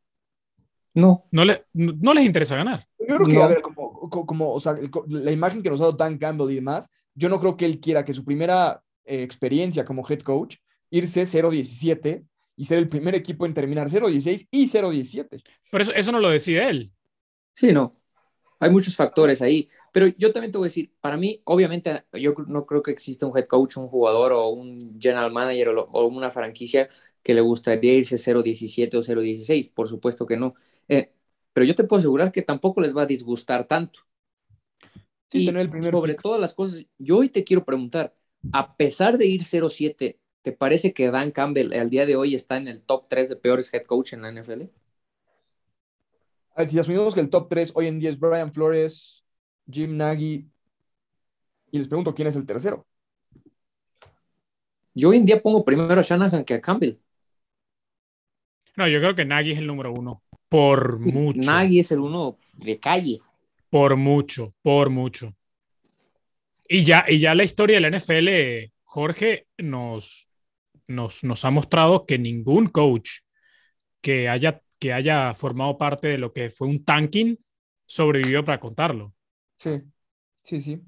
[0.93, 1.25] No.
[1.31, 2.87] No, le, no, no les interesa ganar.
[2.99, 3.43] Yo creo que, no.
[3.43, 6.51] a ver, como, como, o sea, el, la imagen que nos ha dado Dan Campbell
[6.51, 10.21] y demás, yo no creo que él quiera que su primera eh, experiencia como head
[10.21, 10.57] coach,
[10.91, 12.25] irse 0-17
[12.57, 15.43] y ser el primer equipo en terminar 0-16 y 0-17.
[15.71, 16.93] Pero eso, eso no lo decide él.
[17.53, 17.97] Sí, no.
[18.61, 22.35] Hay muchos factores ahí, pero yo también te voy a decir, para mí, obviamente, yo
[22.49, 26.07] no creo que exista un head coach, un jugador o un general manager o, o
[26.07, 26.89] una franquicia
[27.23, 30.55] que le gustaría irse 0-17 o 0-16, por supuesto que no.
[30.89, 31.13] Eh,
[31.53, 34.01] pero yo te puedo asegurar que tampoco les va a disgustar tanto.
[35.29, 36.23] Sí, y el primer sobre pick.
[36.23, 38.15] todas las cosas, yo hoy te quiero preguntar,
[38.53, 42.57] a pesar de ir 0-7, ¿te parece que Dan Campbell al día de hoy está
[42.57, 44.63] en el top 3 de peores head coach en la NFL?
[46.55, 49.25] A ver, si asumimos que el top 3 hoy en día es Brian Flores,
[49.69, 50.49] Jim Nagy,
[51.73, 52.87] y les pregunto quién es el tercero.
[54.95, 56.95] Yo hoy en día pongo primero a Shanahan que a Campbell.
[58.77, 60.23] No, yo creo que Nagy es el número uno.
[60.49, 61.41] Por mucho.
[61.41, 63.19] Nagy es el uno de calle.
[63.69, 65.35] Por mucho, por mucho.
[66.69, 70.26] Y ya, y ya la historia de la NFL, Jorge, nos,
[70.89, 73.11] nos, nos ha mostrado que ningún coach
[74.01, 77.37] que haya que haya formado parte de lo que fue un tanking
[77.87, 79.15] sobrevivió para contarlo.
[79.59, 79.81] Sí,
[80.43, 80.83] sí, sí.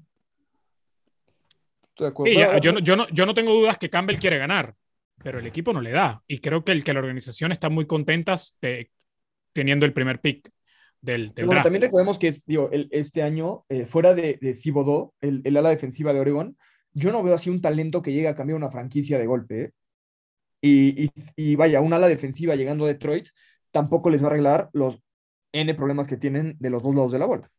[1.83, 2.33] Estoy de acuerdo.
[2.33, 4.75] Sí, yo, no, yo, no, yo no tengo dudas que Campbell quiere ganar,
[5.23, 6.21] pero el equipo no le da.
[6.27, 8.91] Y creo que, el, que la organización está muy contenta de,
[9.53, 10.49] teniendo el primer pick
[11.01, 11.63] del, del bueno.
[11.63, 15.69] También recordemos que digo, el, este año, eh, fuera de, de Thibodeau, el, el, ala
[15.69, 16.57] defensiva de Oregon,
[16.93, 19.61] yo no veo así un talento que llegue a cambiar una franquicia de golpe.
[19.61, 19.71] ¿eh?
[20.61, 23.27] Y, y, y, vaya, un ala defensiva llegando a Detroit
[23.71, 24.99] tampoco les va a arreglar los
[25.51, 27.49] N problemas que tienen de los dos lados de la bola.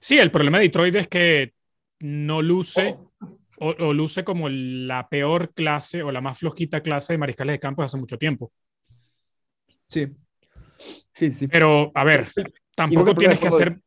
[0.00, 1.54] Sí, el problema de Detroit es que
[2.00, 3.12] no luce oh.
[3.58, 7.60] o, o, luce como la peor clase o la más flojita clase de mariscales de
[7.60, 8.52] campo hace mucho tiempo.
[9.88, 10.08] Sí.
[11.14, 11.48] Sí, sí.
[11.48, 12.28] Pero, a ver,
[12.74, 13.78] tampoco tienes que hacer,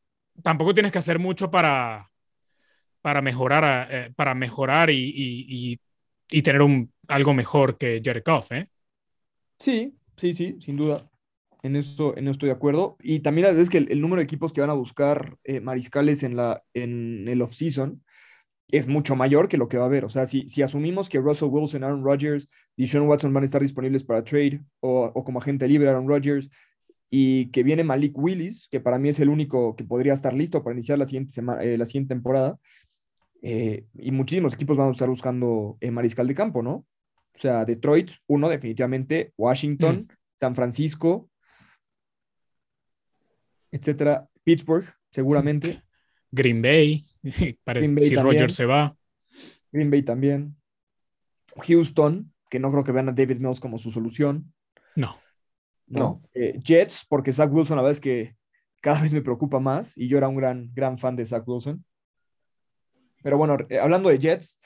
[0.42, 2.10] tampoco tienes que hacer mucho para,
[3.02, 5.80] para mejorar, eh, para mejorar y, y, y,
[6.30, 8.70] y, tener un, algo mejor que Jared ¿eh?
[9.60, 11.10] Sí, sí, sí, sin duda.
[11.64, 12.98] En esto, en esto estoy de acuerdo.
[13.00, 16.36] Y también es que el, número de equipos que van a buscar eh, mariscales en,
[16.36, 18.04] la, en el off-season
[18.70, 20.06] es mucho mayor que lo que va a haber.
[20.06, 23.46] O sea, si, si asumimos que Russell Wilson, Aaron Rodgers y Sean Watson van a
[23.46, 26.50] estar disponibles para trade o, o como agente libre Aaron Rodgers
[27.10, 30.64] y que viene Malik Willis, que para mí es el único que podría estar listo
[30.64, 32.60] para iniciar la siguiente, semana, eh, la siguiente temporada,
[33.42, 36.86] eh, y muchísimos equipos van a estar buscando eh, mariscal de campo, ¿no?
[37.36, 41.30] O sea, Detroit, uno definitivamente, Washington, San Francisco,
[43.72, 44.28] etcétera.
[44.44, 45.82] Pittsburgh, seguramente.
[46.32, 47.04] Green Bay,
[47.64, 48.16] parece, Green Bay si.
[48.16, 48.96] Rogers se va.
[49.72, 50.56] Green Bay también.
[51.68, 54.54] Houston, que no creo que vean a David Mills como su solución.
[54.96, 55.18] No.
[55.88, 56.00] ¿no?
[56.00, 56.22] No.
[56.34, 58.36] Eh, Jets, porque Zach Wilson, la verdad es que
[58.82, 61.84] cada vez me preocupa más y yo era un gran, gran fan de Zach Wilson.
[63.24, 64.60] Pero bueno, eh, hablando de Jets,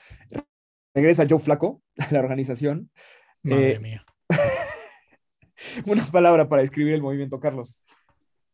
[0.93, 2.89] regresa Joe Flaco la organización.
[3.43, 4.05] Madre Eh, mía.
[5.85, 7.75] Una palabra para describir el movimiento, Carlos.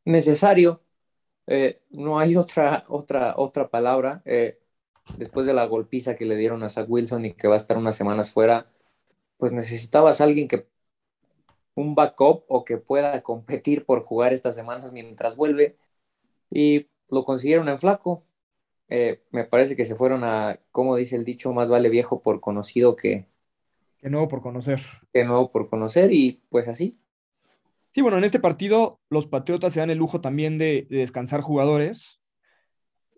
[0.03, 0.81] necesario.
[1.47, 4.21] Eh, no hay otra, otra, otra palabra.
[4.25, 4.59] Eh,
[5.17, 7.77] después de la golpiza que le dieron a Zach Wilson y que va a estar
[7.77, 8.71] unas semanas fuera,
[9.37, 10.67] pues necesitabas alguien que
[11.75, 15.77] un backup o que pueda competir por jugar estas semanas mientras vuelve
[16.49, 18.25] y lo consiguieron en flaco.
[18.87, 22.39] Eh, me parece que se fueron a, como dice el dicho, más vale viejo por
[22.39, 23.27] conocido que,
[24.05, 24.81] Que nuevo por conocer.
[25.11, 26.99] que nuevo por conocer y pues así.
[27.89, 31.41] Sí, bueno, en este partido los Patriotas se dan el lujo también de, de descansar
[31.41, 32.21] jugadores.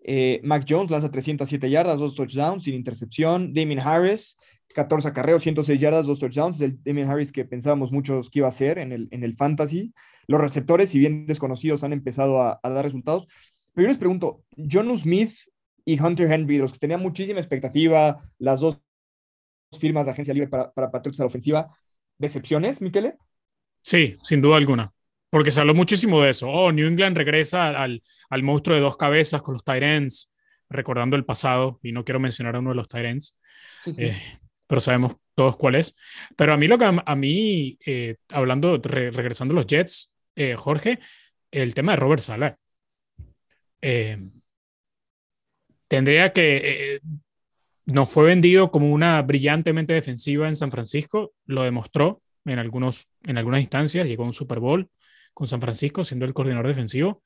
[0.02, 3.52] Eh, Mac Jones lanza 307 yardas, dos touchdowns sin intercepción.
[3.52, 4.38] Damien Harris,
[4.74, 6.58] 14 acarreos, 106 yardas, dos touchdowns.
[6.62, 9.92] El Damien Harris que pensábamos muchos que iba a ser en el, en el fantasy.
[10.26, 13.26] Los receptores, si bien desconocidos, han empezado a, a dar resultados.
[13.74, 15.34] Pero yo les pregunto, John Smith
[15.84, 18.80] y Hunter Henry, de los que tenían muchísima expectativa, las dos
[19.78, 21.68] firmas de agencia libre para, para Patriotas a la ofensiva,
[22.18, 23.16] ¿decepciones, Miquele?
[23.82, 24.92] Sí, sin duda alguna.
[25.30, 26.48] Porque se habló muchísimo de eso.
[26.48, 30.30] Oh, New England regresa al, al monstruo de dos cabezas con los Tyrants,
[30.70, 33.36] recordando el pasado, y no quiero mencionar a uno de los Tyrants,
[33.84, 34.04] Sí, sí.
[34.04, 34.16] eh,
[34.66, 35.94] pero sabemos todos cuál es.
[36.36, 40.12] Pero a mí lo que a, a mí, eh, hablando, re- regresando a los Jets,
[40.34, 40.98] eh, Jorge,
[41.50, 42.58] el tema de Robert Sala.
[45.88, 47.00] Tendría que.
[47.92, 53.08] Eh, no fue vendido como una brillantemente defensiva en San Francisco, lo demostró en, algunos,
[53.24, 54.88] en algunas instancias, llegó a un Super Bowl
[55.34, 57.22] con San Francisco siendo el coordinador defensivo,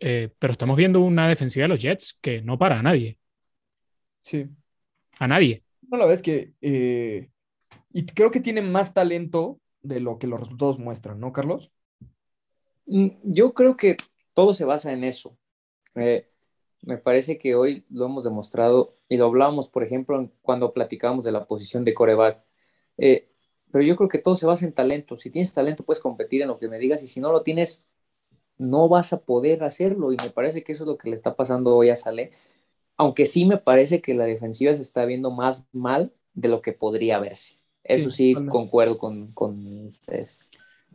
[0.00, 3.18] Eh, pero estamos viendo una defensiva de los Jets que no para a nadie,
[4.22, 4.48] sí.
[5.18, 5.62] a nadie.
[5.82, 6.54] No, la verdad es que.
[6.60, 7.30] eh,
[7.92, 11.72] y creo que tiene más talento de lo que los resultados muestran, ¿no, Carlos?
[12.86, 13.96] Mm, Yo creo que
[14.34, 15.38] todo se basa en eso.
[15.94, 16.28] Eh,
[16.82, 21.32] me parece que hoy lo hemos demostrado y lo hablamos, por ejemplo, cuando platicábamos de
[21.32, 22.42] la posición de coreback.
[22.98, 23.28] Eh,
[23.72, 25.16] pero yo creo que todo se basa en talento.
[25.16, 27.84] Si tienes talento, puedes competir en lo que me digas y si no lo tienes,
[28.58, 30.12] no vas a poder hacerlo.
[30.12, 32.32] Y me parece que eso es lo que le está pasando hoy a Saleh.
[32.96, 36.72] Aunque sí me parece que la defensiva se está viendo más mal de lo que
[36.72, 37.58] podría verse.
[37.84, 40.38] Eso Sí, concuerdo con, con ustedes.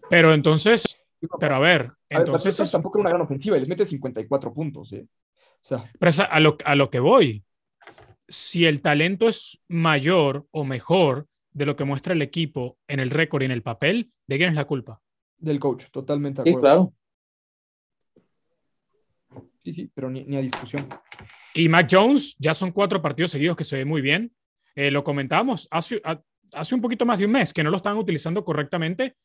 [0.10, 0.98] Pero entonces,
[1.40, 4.54] pero a ver, A entonces es- tampoco era una gran ofensiva y les mete 54
[4.54, 5.08] puntos, ¿eh?
[5.68, 7.44] Sea, Pero es a, lo, a lo que voy.
[8.30, 13.10] Si el talento es mayor o mejor de lo que muestra el equipo en el
[13.10, 15.02] récord y en el papel, ¿de quién es la culpa?
[15.40, 16.94] del coach, totalmente de Sí, acuerdo.
[19.34, 19.44] claro.
[19.64, 20.88] Sí, sí, pero ni, ni a discusión.
[21.54, 24.34] Y Mac Jones, ya son cuatro partidos seguidos que se ve muy bien.
[24.76, 26.22] Eh, lo comentábamos hace, a-
[26.54, 29.16] hace un poquito más de un mes que no lo estaban utilizando correctamente.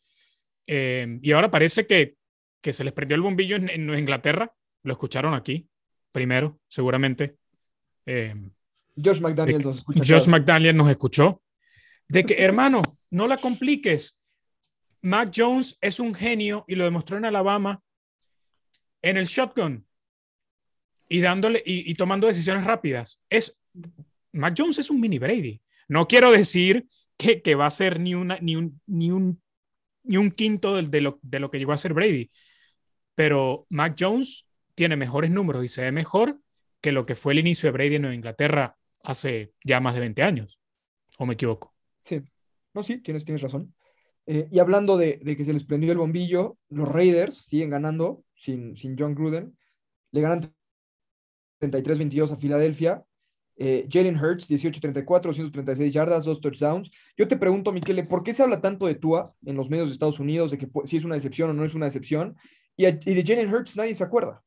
[0.66, 2.16] Eh, y ahora parece que,
[2.60, 4.52] que se les prendió el bombillo en, en Inglaterra.
[4.82, 5.68] Lo escucharon aquí
[6.12, 7.36] primero, seguramente.
[8.06, 8.34] Eh,
[9.02, 10.02] Josh McDaniel nos escucha.
[10.06, 11.42] Josh McDaniel nos escuchó.
[12.08, 14.16] De que, hermano, no la compliques.
[15.00, 17.82] Mac Jones es un genio y lo demostró en Alabama
[19.00, 19.84] en el shotgun
[21.08, 23.20] y dándole y, y tomando decisiones rápidas.
[23.28, 23.58] Es
[24.32, 25.60] Mac Jones es un mini Brady.
[25.88, 29.42] No quiero decir que, que va a ser ni, una, ni, un, ni, un,
[30.04, 32.30] ni un quinto de, de lo, de lo que llegó a ser Brady,
[33.14, 36.40] pero Mac Jones tiene mejores números y se ve mejor
[36.80, 40.00] que lo que fue el inicio de Brady en Nueva Inglaterra hace ya más de
[40.00, 40.58] 20 años.
[41.18, 41.74] ¿O me equivoco?
[42.02, 42.22] Sí,
[42.74, 43.74] no, sí, tienes, tienes razón.
[44.26, 48.24] Eh, y hablando de, de que se les prendió el bombillo, los Raiders siguen ganando
[48.34, 49.56] sin, sin John Gruden.
[50.12, 50.52] Le ganan
[51.60, 53.04] 33-22 a Filadelfia.
[53.56, 56.90] Eh, Jalen Hurts, 18-34, 236 yardas, dos touchdowns.
[57.16, 59.92] Yo te pregunto, Miquele, ¿por qué se habla tanto de Tua en los medios de
[59.92, 62.36] Estados Unidos, de que si es una decepción o no es una decepción?
[62.76, 64.42] Y, a- y de Jalen Hurts nadie se acuerda.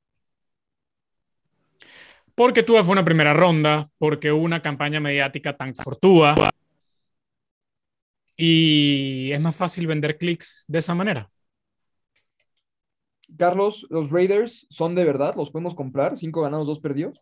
[2.36, 6.36] Porque tuvo fue una primera ronda, porque hubo una campaña mediática tan fortúa.
[8.36, 11.32] Y es más fácil vender clics de esa manera.
[13.38, 15.36] Carlos, ¿los Raiders son de verdad?
[15.36, 16.18] ¿Los podemos comprar?
[16.18, 17.22] ¿Cinco ganados, dos perdidos?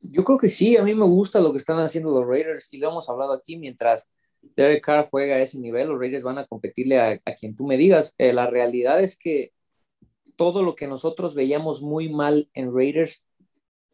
[0.00, 2.78] Yo creo que sí, a mí me gusta lo que están haciendo los Raiders y
[2.78, 4.10] lo hemos hablado aquí mientras
[4.42, 7.66] Derek Carr juega a ese nivel, los Raiders van a competirle a, a quien tú
[7.66, 8.14] me digas.
[8.18, 9.52] Eh, la realidad es que
[10.36, 13.24] todo lo que nosotros veíamos muy mal en Raiders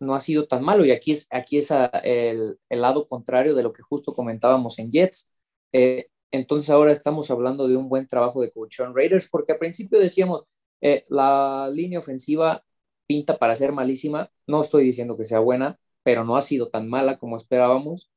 [0.00, 1.70] no ha sido tan malo y aquí es, aquí es
[2.02, 5.30] el, el, lado contrario de lo que justo comentábamos en Jets.
[5.72, 9.58] Eh, entonces ahora estamos hablando de un buen trabajo de coach on Raiders porque al
[9.58, 10.44] principio decíamos,
[10.80, 12.64] eh, la línea ofensiva
[13.06, 16.88] pinta para ser malísima, no estoy diciendo que sea buena, pero no ha sido tan
[16.88, 18.10] mala como esperábamos.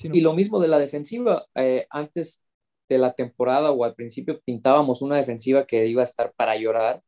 [0.00, 2.40] Y lo mismo de la defensiva, eh, antes
[2.88, 7.02] de la temporada o al principio pintábamos una defensiva que iba a estar para llorar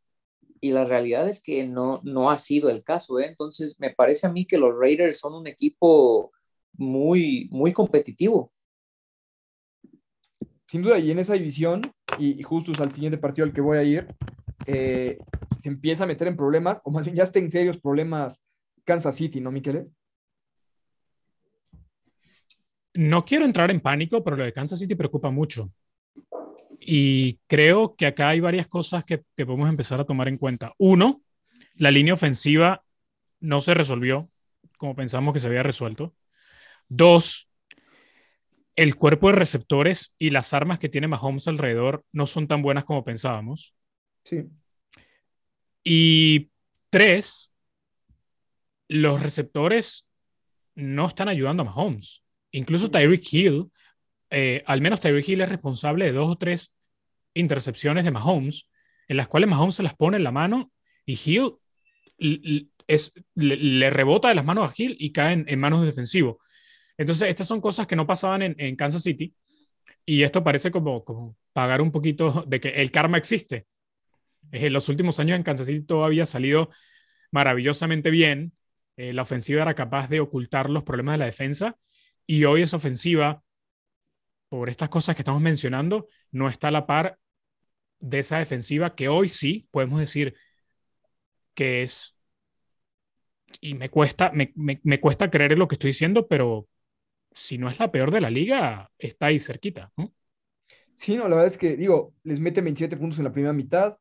[0.61, 3.19] y la realidad es que no, no ha sido el caso.
[3.19, 3.27] ¿eh?
[3.27, 6.33] Entonces, me parece a mí que los Raiders son un equipo
[6.75, 8.53] muy, muy competitivo.
[10.67, 13.83] Sin duda, y en esa división, y, justo al siguiente partido al que voy a
[13.83, 14.07] ir,
[14.67, 15.19] eh,
[15.59, 18.41] se empieza a meter en problemas, o más bien ya está en serios problemas
[18.85, 19.91] Kansas City, ¿no, Miquel?
[22.95, 25.73] No quiero entrar en pánico, pero lo de Kansas City preocupa mucho.
[26.81, 30.73] Y creo que acá hay varias cosas que, que podemos empezar a tomar en cuenta.
[30.79, 31.23] Uno,
[31.75, 32.83] la línea ofensiva
[33.41, 34.31] no se resolvió
[34.79, 36.15] como pensamos que se había resuelto.
[36.89, 37.51] Dos,
[38.77, 42.85] el cuerpo de receptores y las armas que tiene Mahomes alrededor no son tan buenas
[42.85, 43.75] como pensábamos.
[44.25, 44.47] Sí.
[45.85, 46.51] Y
[46.89, 47.53] tres,
[48.89, 50.07] los receptores
[50.75, 52.25] no están ayudando a Mahomes.
[52.53, 53.71] Incluso Tyreek Hill,
[54.31, 56.73] eh, al menos Tyreek Hill es responsable de dos o tres
[57.35, 58.69] intercepciones de Mahomes,
[59.09, 60.73] en las cuales Mahomes se las pone en la mano
[61.05, 61.55] y Hill
[62.19, 66.39] le, rebota de las manos a Hill y cae en, manos de defensivo.
[66.97, 69.35] Entonces, estas son cosas que no pasaban en, Kansas City
[70.05, 73.67] y esto parece como, como, pagar un poquito de que el karma existe.
[74.53, 76.71] En los últimos años en Kansas City todo había salido
[77.31, 78.53] maravillosamente bien.
[78.97, 81.77] Eh, la ofensiva era capaz de ocultar los problemas de la defensa
[82.27, 83.43] y hoy esa ofensiva,
[84.51, 87.19] por estas cosas que estamos mencionando, no está a la par
[88.01, 90.35] de esa defensiva que hoy sí podemos decir
[91.55, 92.17] que es
[93.61, 96.69] y me cuesta, me, me, cuesta creer en lo que estoy diciendo, pero
[97.33, 99.93] si no es la peor de la liga, está ahí cerquita.
[99.97, 100.13] ¿no?
[100.95, 103.99] Sí, no, la verdad es que, digo, les mete 27 puntos en la primera mitad,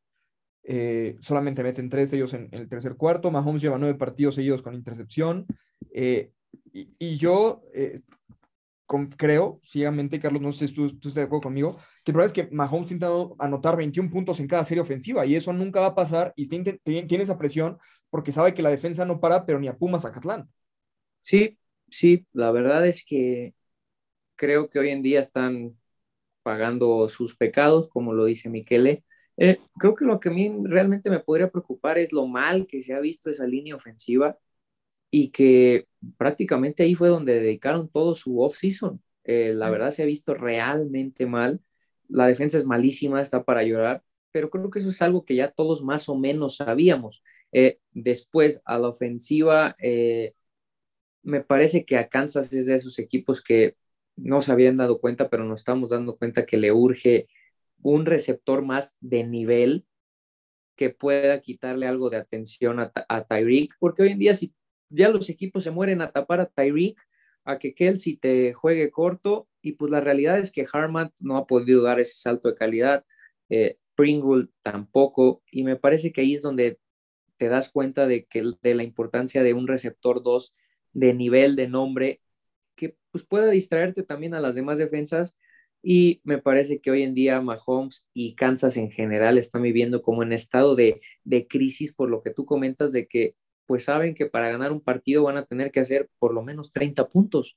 [0.63, 4.75] eh, solamente meten tres ellos en, el tercer cuarto, Mahomes lleva nueve partidos seguidos con
[4.75, 5.47] intercepción,
[5.93, 6.31] eh,
[6.71, 7.99] y, y, yo eh,
[9.17, 12.33] creo ciegamente, Carlos, no sé si tú, estás de acuerdo conmigo, que el problema es
[12.33, 15.95] que Mahomes intentado anotar 21 puntos en cada serie ofensiva y eso nunca va a
[15.95, 17.77] pasar y tiene esa presión
[18.09, 20.49] porque sabe que la defensa no para, pero ni a Pumas a Catlán.
[21.21, 23.53] Sí, sí, la verdad es que
[24.35, 25.77] creo que hoy en día están
[26.43, 29.03] pagando sus pecados, como lo dice Miquele.
[29.37, 32.81] Eh, creo que lo que a mí realmente me podría preocupar es lo mal que
[32.81, 34.37] se ha visto esa línea ofensiva
[35.11, 39.01] y que prácticamente ahí fue donde dedicaron todo su off-season.
[39.23, 41.61] Eh, la verdad se ha visto realmente mal.
[42.07, 45.49] La defensa es malísima, está para llorar, pero creo que eso es algo que ya
[45.51, 47.23] todos más o menos sabíamos.
[47.51, 50.33] Eh, después, a la ofensiva, eh,
[51.23, 53.75] me parece que a Kansas es de esos equipos que
[54.15, 57.27] no se habían dado cuenta, pero nos estamos dando cuenta que le urge
[57.81, 59.85] un receptor más de nivel
[60.75, 64.53] que pueda quitarle algo de atención a, a Tyreek, porque hoy en día si
[64.89, 66.99] ya los equipos se mueren a tapar a Tyreek,
[67.45, 71.47] a que Kelsey te juegue corto, y pues la realidad es que Harman no ha
[71.47, 73.05] podido dar ese salto de calidad,
[73.49, 76.79] eh, Pringle tampoco, y me parece que ahí es donde
[77.37, 80.55] te das cuenta de, que, de la importancia de un receptor 2
[80.93, 82.21] de nivel, de nombre,
[82.75, 85.35] que pues pueda distraerte también a las demás defensas,
[85.81, 90.23] y me parece que hoy en día Mahomes y Kansas en general están viviendo como
[90.23, 93.35] en estado de, de crisis por lo que tú comentas de que
[93.69, 96.71] pues saben que para ganar un partido van a tener que hacer por lo menos
[96.71, 97.55] 30 puntos.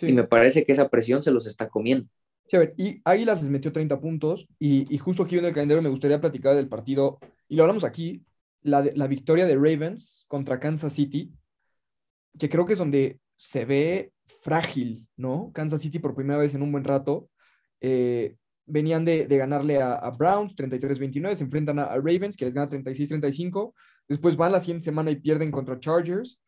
[0.00, 2.08] Y me parece que esa presión se los está comiendo.
[2.46, 5.82] Sí, a ver, y Águilas les metió 30 puntos, y, justo aquí en el calendario
[5.82, 8.24] me gustaría platicar del partido, y lo hablamos aquí,
[8.62, 11.32] la, la victoria de Ravens contra Kansas City,
[12.38, 15.50] que creo que es donde se ve frágil, ¿no?
[15.52, 17.28] Kansas City por primera vez en un buen rato.
[17.80, 18.36] Eh,
[18.70, 23.74] venían de, ganarle a, Browns 33-29, se enfrentan a, Ravens, que les gana 36-35,
[24.10, 26.40] después van la siguiente semana y pierden contra Chargers,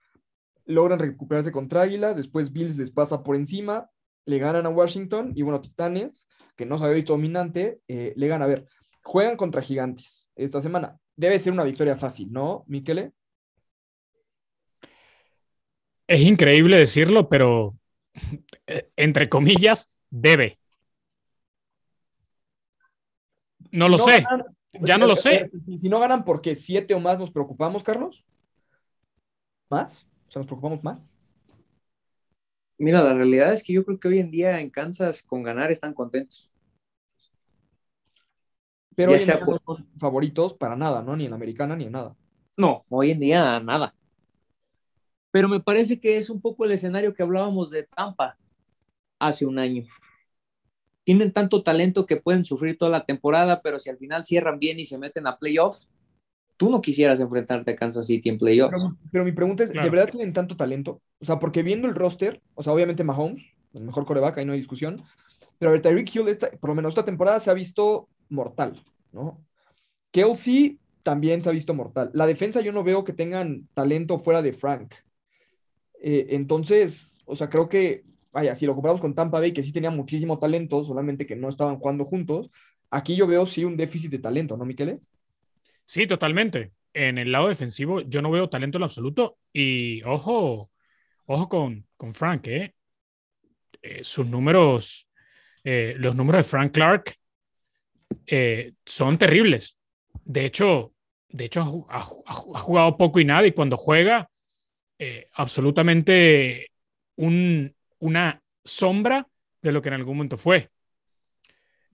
[0.66, 3.88] logran recuperarse contra Águilas, después Bills les pasa por encima,
[4.26, 8.28] le ganan a Washington, y bueno, Titanes, que no se había visto dominante, eh, le
[8.28, 8.42] ganan.
[8.42, 8.66] A ver,
[9.02, 10.98] juegan contra Gigantes esta semana.
[11.16, 13.12] Debe ser una victoria fácil, ¿no, Miquele?
[16.08, 17.76] Es increíble decirlo, pero
[18.66, 20.58] eh, entre comillas, debe.
[23.70, 24.24] No lo sé.
[24.80, 25.50] Ya no lo sé.
[25.76, 26.56] Si, no ganan, ¿por qué?
[26.56, 28.24] ¿Siete o más nos preocupamos, Carlos?
[29.68, 30.06] ¿Más?
[30.28, 31.18] O sea, ¿nos preocupamos más?
[32.78, 35.70] Mira, la realidad es que yo creo que hoy en día en Kansas con ganar
[35.70, 36.50] están contentos.
[38.96, 41.16] Pero hoy en día no son favoritos para nada, ¿no?
[41.16, 42.16] Ni en la americana ni en nada.
[42.56, 43.94] No, hoy en día nada.
[45.30, 48.36] pero me parece que es un poco el escenario que hablábamos de Tampa
[49.18, 49.86] hace un año.
[51.04, 54.78] Tienen tanto talento que pueden sufrir toda la temporada, pero si al final cierran bien
[54.78, 55.90] y se meten a playoffs,
[56.56, 58.76] tú no quisieras enfrentarte a Kansas City en playoffs.
[58.76, 59.84] Pero, pero mi pregunta es, Claro.
[59.84, 61.00] ¿de verdad tienen tanto talento?
[61.20, 63.42] O sea, porque viendo el roster, o sea, obviamente Mahomes,
[63.72, 65.02] el mejor coreback, ahí no hay discusión,
[65.58, 68.80] pero a ver, Tyreek Hill, esta- por lo menos esta temporada se ha visto mortal,
[69.12, 69.40] ¿no?
[70.12, 72.10] Kelsey también se ha visto mortal.
[72.14, 74.94] La defensa yo no veo que tengan talento fuera de Frank.
[76.00, 79.72] Eh, entonces, o sea, creo que, vaya, si lo comparamos con Tampa Bay, que sí
[79.72, 82.50] tenía muchísimo talento, solamente que no estaban jugando juntos,
[82.90, 85.00] aquí yo veo sí un déficit de talento, ¿no, Miquele?
[85.84, 86.72] Sí, totalmente.
[86.94, 90.70] En el lado defensivo yo no veo talento en absoluto y ojo,
[91.26, 92.74] ojo con, con Frank, ¿eh?
[93.82, 95.08] Eh, sus números,
[95.64, 97.16] eh, los números de Frank Clark
[98.26, 99.76] eh, son terribles.
[100.24, 100.94] De hecho,
[101.28, 102.02] de hecho ha, ha
[102.60, 104.28] jugado poco y nada y cuando juega,
[104.98, 106.68] eh, absolutamente
[107.16, 109.28] un- una sombra
[109.62, 110.70] de lo que en algún momento fue.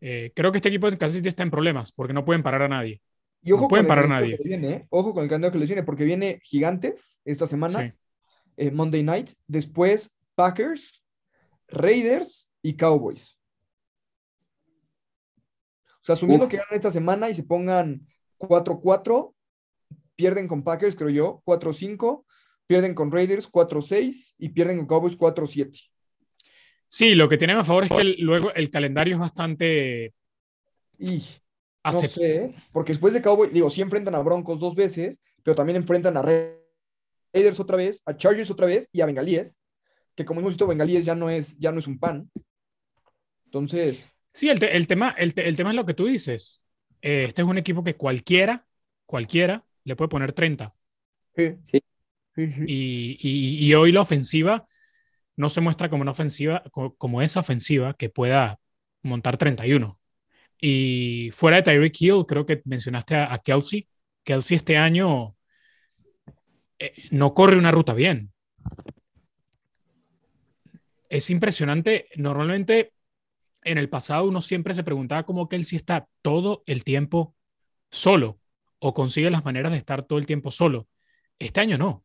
[0.01, 2.63] Eh, creo que este equipo de Kansas City está en problemas porque no pueden parar
[2.63, 3.03] a nadie.
[3.43, 4.49] Y ojo No pueden parar calendario nadie.
[4.49, 4.87] viene, ¿eh?
[4.91, 7.93] Ojo con el calendario que les viene, porque viene Gigantes esta semana, Sí.
[8.57, 11.05] eh, Monday Night, después Packers,
[11.69, 13.37] Raiders y Cowboys.
[16.01, 16.51] O sea, asumiendo Uf.
[16.51, 18.07] que ganan esta semana y se pongan
[18.39, 19.35] 4-4,
[20.17, 22.25] pierden con Packers, creo yo, 4-5,
[22.67, 25.91] pierden con Raiders 4-6 y pierden con Cowboys 4-7.
[26.89, 30.14] Sí, lo que tienen a favor es que el- luego el calendario es bastante
[30.99, 31.22] Y
[31.84, 35.76] no sé, porque después de Cowboys, digo, sí enfrentan a Broncos dos veces, pero también
[35.76, 39.61] enfrentan a Raiders otra vez, a Chargers otra vez y a Bengalíes,
[40.14, 42.30] que como hemos visto, Bengalíes ya no es, ya no es un pan.
[43.45, 46.62] Entonces, Sí, el, te- el tema, el, te- el tema es lo que tú dices.
[47.03, 48.66] Eh, este es un equipo que cualquiera,
[49.07, 50.74] cualquiera le puede poner 30.
[51.34, 51.55] sí.
[51.64, 51.80] Sí.
[52.34, 52.62] Sí, sí.
[52.68, 54.64] Y, y- y hoy la ofensiva
[55.39, 58.61] no se muestra como una ofensiva, co- como esa ofensiva que pueda
[59.03, 60.01] montar 31.
[60.61, 63.89] Y fuera de Tyreek Hill, creo que mencionaste a, a Kelsey.
[64.24, 65.36] Kelsey este año
[66.78, 68.32] eh, no corre una ruta bien.
[71.09, 72.09] Es impresionante.
[72.16, 72.93] Normalmente
[73.64, 77.36] en el pasado uno siempre se preguntaba cómo Kelsey está todo el tiempo
[77.91, 78.41] solo
[78.80, 80.89] o consigue las maneras de estar todo el tiempo solo.
[81.39, 82.05] Este año no.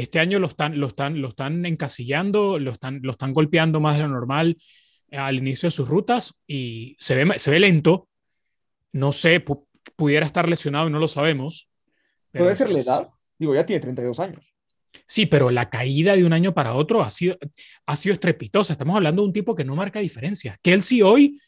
[0.00, 3.96] Este año lo están, lo están, lo están encasillando, lo están, lo están golpeando más
[3.96, 4.56] de lo normal
[5.12, 8.08] al inicio de sus rutas y se ve, se ve lento.
[8.92, 11.68] No sé, pu- pudiera estar lesionado y no lo sabemos.
[12.30, 13.08] pero Puede ser la edad.
[13.38, 14.44] Digo, ya tiene 32 años.
[15.06, 17.36] Sí, pero la caída de un año para otro ha sido,
[17.86, 18.72] ha sido estrepitosa.
[18.72, 20.58] Estamos hablando de un tipo que no marca diferencias.
[20.62, 21.40] Kelsey hoy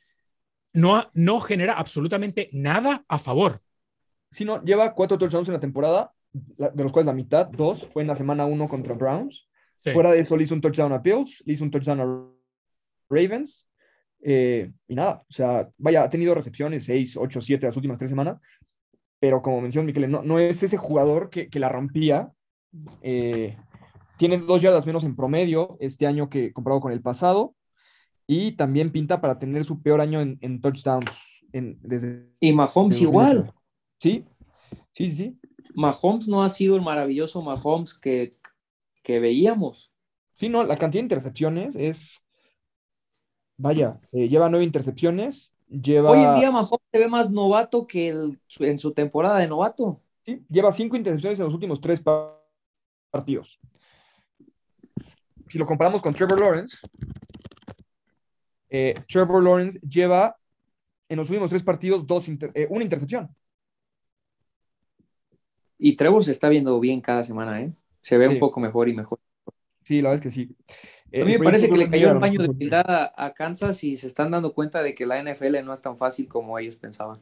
[0.72, 3.61] no, no genera absolutamente nada a favor.
[4.30, 8.03] Si no, lleva cuatro touchdowns en la temporada, de los cuales la mitad, dos, fue
[8.03, 9.49] en la semana uno contra Browns.
[9.78, 9.91] Sí.
[9.91, 12.28] Fuera de eso, le hizo un touchdown a Bills, le hizo un touchdown a
[13.11, 13.68] Ravens.
[14.24, 18.11] eh, y nada, o sea, vaya, ha tenido recepciones 6, 8, 7 las últimas tres
[18.11, 18.39] semanas.
[19.18, 22.33] Pero como mencionó Miquel, no, no es ese jugador que, que la rompía.
[23.03, 23.57] eh,
[24.18, 27.55] tiene dos yardas menos en promedio este año que comparado con el pasado.
[28.26, 31.11] Y también pinta para tener su peor año en, en touchdowns
[31.53, 32.28] en- desde.
[32.41, 33.37] Y Mahomes desde igual.
[33.37, 33.53] 2019.
[33.99, 34.24] Sí,
[34.93, 35.39] sí, sí, sí.
[35.74, 38.32] Mahomes no ha sido el maravilloso Mahomes que,
[39.02, 39.92] que veíamos.
[40.36, 42.20] Sí, no, la cantidad de intercepciones es.
[43.56, 45.52] Vaya, eh, lleva nueve intercepciones.
[45.68, 49.48] Lleva, Hoy en día Mahomes se ve más novato que el- en su temporada de
[49.48, 50.00] novato.
[50.24, 52.38] sí, lleva cinco intercepciones en los últimos tres pa-
[53.10, 53.58] partidos.
[55.48, 56.78] Si lo comparamos con Trevor Lawrence,
[58.70, 60.36] eh, Trevor Lawrence lleva
[61.08, 63.34] en los últimos tres partidos dos inter- eh, una intercepción.
[65.85, 67.72] Y Trevor se está viendo bien cada semana, ¿eh?
[68.01, 68.35] Se ve Sí.
[68.35, 69.18] un poco mejor y mejor.
[69.85, 70.57] Sí, la verdad es que sí.
[71.11, 73.35] Eh, A mí me parece que le cayó un a baño de humildad a, a
[73.35, 76.57] Kansas y se están dando cuenta de que la NFL no es tan fácil como
[76.59, 77.20] ellos pensaban.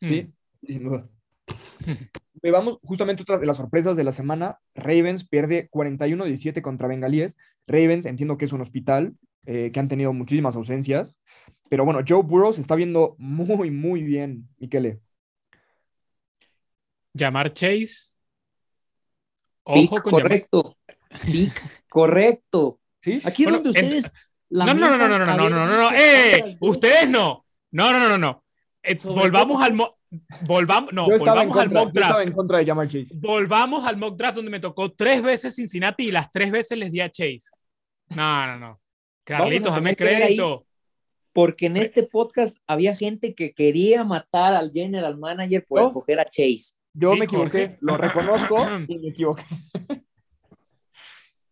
[0.00, 0.30] Sí,
[0.60, 1.08] sí, sin duda.
[2.42, 4.58] Eh, Vamos justamente otra de las sorpresas de la semana.
[4.74, 7.38] Ravens pierde 41-17 contra Bengalíes.
[7.66, 9.14] Ravens, entiendo que es un hospital,
[9.46, 11.14] eh, que han tenido muchísimas ausencias.
[11.70, 15.00] Pero bueno, Joe Burrow se está viendo muy, muy bien, Miquele.
[17.14, 18.12] Llamar Chase.
[19.64, 20.76] Pick Ojo con llamar- correcto.
[21.24, 22.80] Pick correcto.
[23.00, 23.20] ¿Sí?
[23.24, 24.10] Aquí es Bueno, donde ustedes.
[24.50, 26.56] No, no, no, no, no, no, no, no, no, no, no, ¡Eh!
[26.60, 27.44] Ustedes no.
[27.70, 28.44] No, no, no, no, no.
[28.82, 29.98] Eh, volvamos al mo-
[30.46, 32.20] volvamos, no, volvamos al mock draft.
[32.20, 33.08] en contra de Jamar Chase.
[33.14, 36.92] Volvamos al mock draft donde me tocó tres veces Cincinnati y las tres veces les
[36.92, 37.50] di a Chase.
[38.10, 38.80] No, no, no.
[39.24, 40.66] Carlitos, dame crédito.
[41.32, 45.86] Porque en este podcast había gente que quería matar al general manager por ¿No?
[45.88, 46.74] escoger a Chase.
[46.94, 47.78] Yo Sí, me equivoqué, Jorge.
[47.80, 48.56] lo reconozco
[48.88, 49.44] y me equivoqué.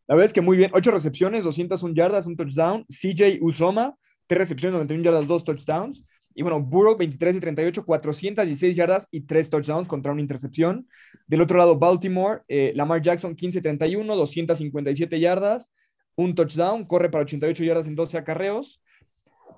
[0.08, 0.70] La verdad es que muy bien.
[0.74, 2.84] Ocho recepciones, 201 yardas, un touchdown.
[2.88, 3.94] CJ Usoma,
[4.26, 6.02] tres recepciones, 91 yardas, dos touchdowns.
[6.34, 10.88] Y bueno, Burrow, 23 y 38, 416 yardas y tres touchdowns contra una intercepción.
[11.26, 15.70] Del otro lado, Baltimore, eh, Lamar Jackson, 15 y 31, 257 yardas,
[16.16, 18.81] un touchdown, corre para 88 yardas en 12 acarreos.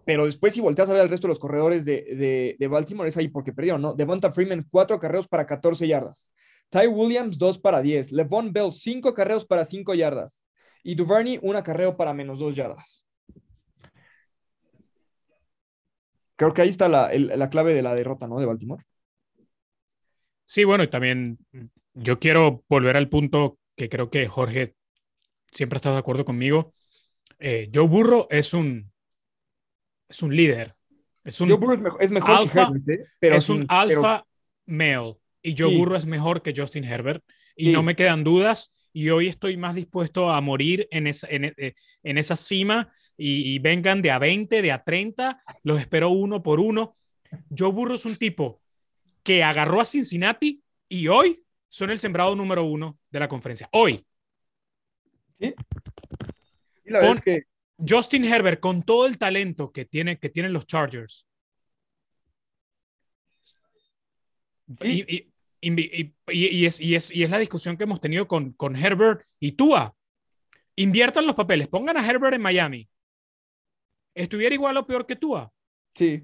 [0.05, 3.17] Pero después, si volteas a ver al resto de los corredores de, de, Baltimore, es
[3.17, 3.95] ahí porque perdió, ¿no?
[3.95, 6.31] Devonta Freeman, cuatro carreos para 14 yardas.
[6.69, 8.13] Ty Williams, 2 para 10.
[8.13, 10.45] Levon Bell, 5 carreos para 5 yardas.
[10.83, 13.07] Y Duvernay, un acarreo para menos 2 yardas.
[16.37, 18.41] Creo que ahí está la, la, clave de la derrota, ¿no?
[18.41, 18.83] De Baltimore.
[20.45, 21.39] Sí, bueno, y también
[21.95, 24.75] yo quiero volver al punto que creo que Jorge
[25.51, 26.75] siempre ha estado de acuerdo conmigo.
[27.39, 28.93] Eh, Joe Burro es un,
[30.09, 30.75] es un líder.
[31.25, 33.07] Es un Joe Burro es mejor, alfa, ¿eh?
[33.19, 34.27] pero es un alfa
[34.67, 35.17] male.
[35.43, 37.25] Y Joe Burro es mejor que Justin Herbert.
[37.57, 38.73] Y no me quedan dudas.
[38.93, 43.59] Y hoy estoy más dispuesto a morir en esa, en, eh, en esa cima y,
[43.59, 45.41] vengan de a 20, de a 30.
[45.63, 46.97] Los espero uno por uno.
[47.57, 48.61] Joe Burro es un tipo
[49.23, 53.69] que agarró a Cincinnati y hoy son el sembrado número uno de la conferencia.
[53.73, 54.05] Hoy.
[55.41, 55.55] Sí.
[56.85, 57.54] la verdad es que...
[57.79, 61.27] Justin Herbert, con todo el talento que, tiene, que tienen los Chargers.
[64.81, 65.29] Y,
[65.61, 69.53] y, es, y, es, y es la discusión que hemos tenido con, con Herbert y
[69.53, 69.95] Tua.
[70.77, 72.89] Inviertan los papeles, pongan a Herbert en Miami.
[74.15, 75.53] ¿Estuviera igual o peor que Tua?
[75.95, 76.23] Sí.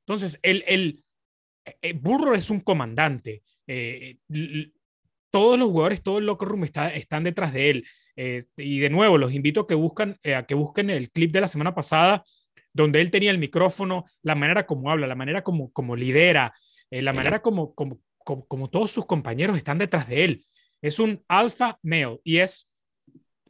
[0.00, 1.02] Entonces, el, el,
[1.64, 3.42] eh, Burro es un comandante.
[3.66, 4.18] Eh,
[5.34, 7.86] todos los jugadores, todo el locker room está, están detrás de él.
[8.14, 11.40] Eh, y de nuevo, los invito a que, buscan, a que busquen el clip de
[11.40, 12.22] la semana pasada,
[12.72, 16.54] donde él tenía el micrófono, la manera como habla, la manera como, como lidera,
[16.88, 20.44] la manera como, como, como, todos sus compañeros están detrás de él.
[20.80, 22.70] Es un alfa male y es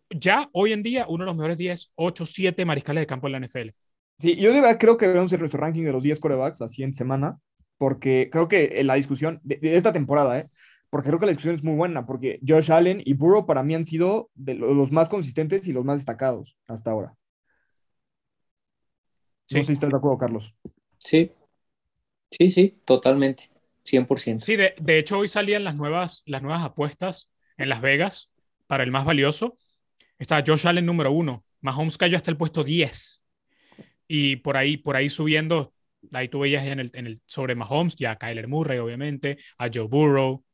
[0.09, 3.32] ya hoy en día uno de los mejores 10, 8, 7 mariscales de campo en
[3.32, 3.74] la NFL.
[4.18, 6.97] Sí, yo de verdad creo que hacer nuestro ranking de los 10 corebacks la siguiente
[6.97, 7.37] semana,
[7.76, 10.49] porque creo que la discusión de, esta temporada, ¿eh?
[10.95, 13.74] Porque creo que la discusión es muy buena, porque Josh Allen y Burrow para mí
[13.74, 17.16] han sido de los más consistentes y los más destacados hasta ahora.
[19.51, 20.55] No sé si estás de acuerdo, Carlos.
[20.99, 21.32] Sí,
[22.30, 23.51] sí, sí, totalmente.
[23.84, 24.38] 100%.
[24.38, 28.30] Sí, de, de, hecho hoy salían las nuevas, las nuevas apuestas en Las Vegas
[28.68, 29.59] para el más valioso.
[30.20, 31.45] Está Josh Allen número uno.
[31.61, 33.24] Mahomes cayó hasta el puesto 10.
[34.07, 35.74] Y por ahí, por ahí subiendo,
[36.12, 39.68] ahí tú veías en el, en el sobre Mahomes, ya a Kyler Murray, obviamente, a
[39.74, 40.45] Joe Burrow.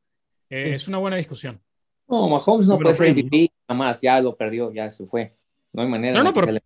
[0.51, 1.61] Eh, es una buena discusión.
[2.07, 5.37] No, Mahomes no puede ser MVP jamás, ya lo perdió, ya se fue.
[5.71, 6.17] No hay manera.
[6.17, 6.59] No, no, pero,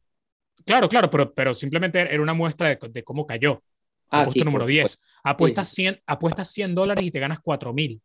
[0.65, 3.61] Claro, claro, pero, pero simplemente era una muestra de, de cómo cayó.
[4.09, 4.99] Ah, sí, número 10.
[5.23, 8.01] Apuestas, 100, apuestas 100 dólares y te ganas 4 mil.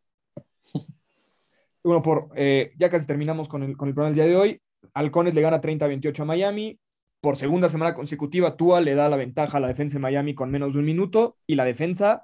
[1.83, 4.61] Bueno, por, eh, ya casi terminamos con el, con el programa del día de hoy.
[4.93, 6.79] Halcones le gana 30-28 a Miami.
[7.19, 10.51] Por segunda semana consecutiva, Tua le da la ventaja a la defensa de Miami con
[10.51, 12.21] menos de un minuto y la defensa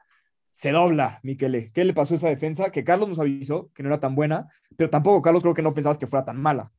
[0.57, 1.71] se dobla, Miquele.
[1.71, 2.71] ¿Qué le pasó a esa defensa?
[2.71, 5.75] Que Carlos nos avisó que no era tan buena, pero tampoco, Carlos, creo que no
[5.75, 6.71] pensabas que fuera tan mala.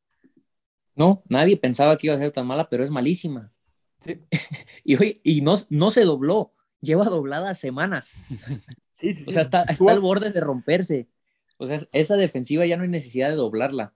[0.95, 3.53] No, nadie pensaba que iba a ser tan mala, pero es malísima.
[4.01, 4.19] Sí.
[4.83, 8.13] y hoy, y no, no se dobló lleva doblada semanas.
[8.99, 11.07] Sí, sí, o sea, está, está al borde de romperse.
[11.55, 13.93] O sea, esa defensiva ya no hay necesidad de doblarla.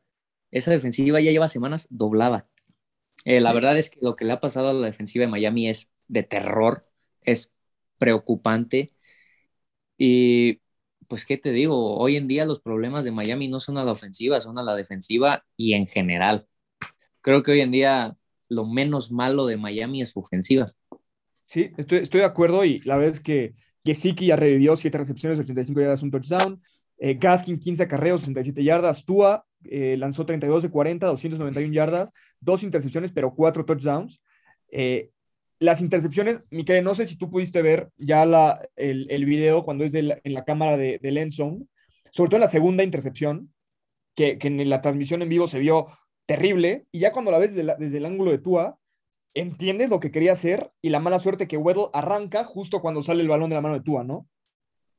[0.49, 2.47] Esa defensiva ya lleva semanas doblada.
[3.25, 5.67] Eh, la verdad es que lo que le ha pasado a la defensiva de Miami
[5.67, 6.87] es de terror,
[7.21, 7.51] es
[7.97, 8.93] preocupante.
[10.05, 10.59] Y
[11.07, 11.97] pues, ¿qué te digo?
[11.97, 14.75] Hoy en día los problemas de Miami no son a la ofensiva, son a la
[14.75, 16.45] defensiva y en general.
[17.21, 18.17] Creo que hoy en día
[18.49, 20.65] lo menos malo de Miami es su ofensiva.
[21.45, 25.79] Sí, estoy, estoy de acuerdo y la es que Gesicki ya revivió 7 recepciones, 85
[25.79, 26.61] yardas, un touchdown.
[26.97, 29.05] Eh, Gaskin, 15 acarreos, 67 yardas.
[29.05, 34.21] Tua eh, lanzó 32 de 40, 291 yardas, dos intercepciones, pero cuatro touchdowns.
[34.69, 35.11] Eh,
[35.63, 39.83] las intercepciones, Miquel, no sé si tú pudiste ver ya la, el, el video cuando
[39.83, 41.65] es en la cámara de, de Endzone,
[42.11, 43.53] sobre todo en la segunda intercepción,
[44.15, 45.87] que, que, en la transmisión en vivo se vio
[46.25, 48.77] terrible, y ya cuando la ves desde, desde el ángulo de Tua,
[49.33, 53.21] entiendes lo que quería hacer y la mala suerte que Weddle arranca justo cuando sale
[53.21, 54.27] el balón de la mano de Tua, ¿no?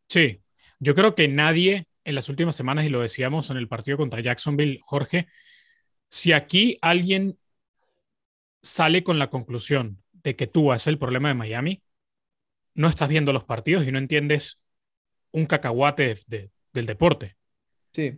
[0.09, 0.41] Sí,
[0.81, 4.21] yo creo que nadie en las últimas semanas, y lo decíamos en el partido contra
[4.21, 5.27] Jacksonville, Jorge,
[6.11, 7.39] si aquí alguien
[8.63, 11.83] sale con la conclusión de que Tua es el problema de Miami,
[12.75, 14.61] no estás viendo los partidos y no entiendes
[15.31, 16.17] un cacahuate
[16.73, 17.37] del deporte.
[17.93, 18.15] Sí.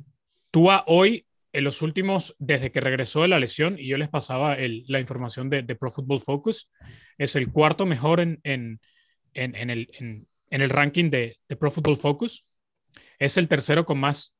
[0.50, 1.26] Tua hoy
[1.56, 5.48] en los últimos, desde que regresó de la lesión, y yo les pasaba la información
[5.48, 6.70] de, Pro Football Focus,
[7.16, 8.78] es el cuarto mejor en, en,
[9.32, 12.46] en, el, en, el, ranking de, Pro Football Focus.
[13.18, 14.34] Es el tercero con más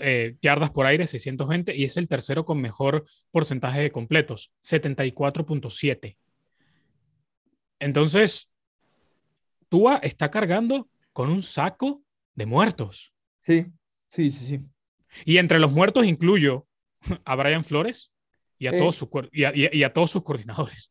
[0.00, 6.16] eh, yardas por aire, 620, y es el tercero con mejor porcentaje de completos, 74.7.
[7.78, 8.50] Entonces,
[9.68, 12.02] Tua está cargando con un saco
[12.34, 13.12] de muertos.
[13.42, 13.66] Sí,
[14.08, 14.60] sí, sí, sí.
[15.24, 16.66] Y entre los muertos incluyo
[17.24, 18.12] a Brian Flores
[18.58, 20.90] y a, todos, sus, y a, todos sus coordinadores.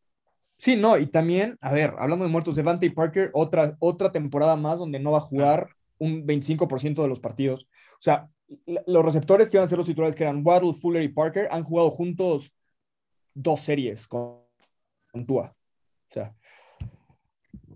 [0.58, 4.80] Sí, no, y también, a ver, hablando de muertos, Devante Parker, otra, otra temporada más
[4.80, 7.68] donde no va a jugar un 25% de los partidos.
[7.94, 8.30] O sea,
[8.66, 11.64] los receptores que iban a ser los titulares, que eran Waddle, Fuller y Parker, han
[11.64, 12.52] jugado juntos
[13.34, 14.40] dos series con,
[15.12, 15.56] con Tua.
[16.10, 16.36] O sea,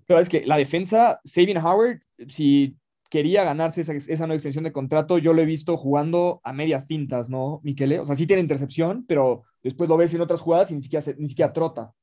[0.05, 2.77] pero es que la defensa, Sabin Howard, si
[3.09, 6.87] quería ganarse esa, esa nueva extensión de contrato, yo lo he visto jugando a medias
[6.87, 7.99] tintas, ¿no, Miquele?
[7.99, 11.05] O sea, sí tiene intercepción, pero después lo ves en otras jugadas y ni siquiera,
[11.17, 11.93] ni siquiera trota.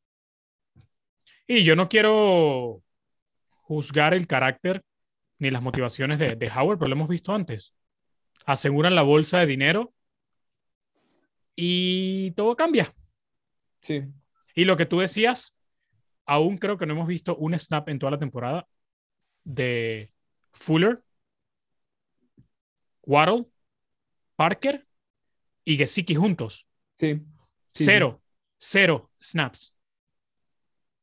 [1.47, 2.83] Y yo no quiero
[3.62, 4.83] juzgar el carácter
[5.39, 7.75] ni las motivaciones de, de Howard, pero lo hemos visto antes
[8.47, 9.92] aseguran la bolsa de dinero
[11.55, 12.94] y todo cambia.
[13.80, 14.05] Sí.
[14.55, 15.57] Y lo que tú decías,
[16.24, 18.66] aún creo que no hemos visto un snap en toda la temporada
[19.44, 20.12] de
[20.53, 21.03] Fuller,
[23.03, 23.47] Waddle,
[24.36, 24.86] Parker
[25.64, 26.66] y Gesicki juntos.
[26.99, 27.20] Sí.
[27.74, 28.22] cero,
[28.59, 29.76] cero snaps.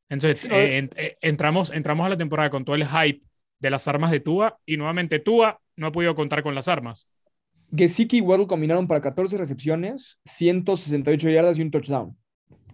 [0.08, 3.22] Entonces, eh, eh, entramos, entramos a la temporada con todo el hype
[3.58, 7.08] de las armas de Tua y nuevamente Tua no ha podido contar con las armas.
[7.76, 12.16] Gesicki y Waddle combinaron para 14 recepciones, 168 yardas y un touchdown.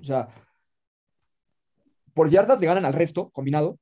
[0.01, 0.29] O sea,
[2.15, 3.79] por yardas le ganan al resto combinado.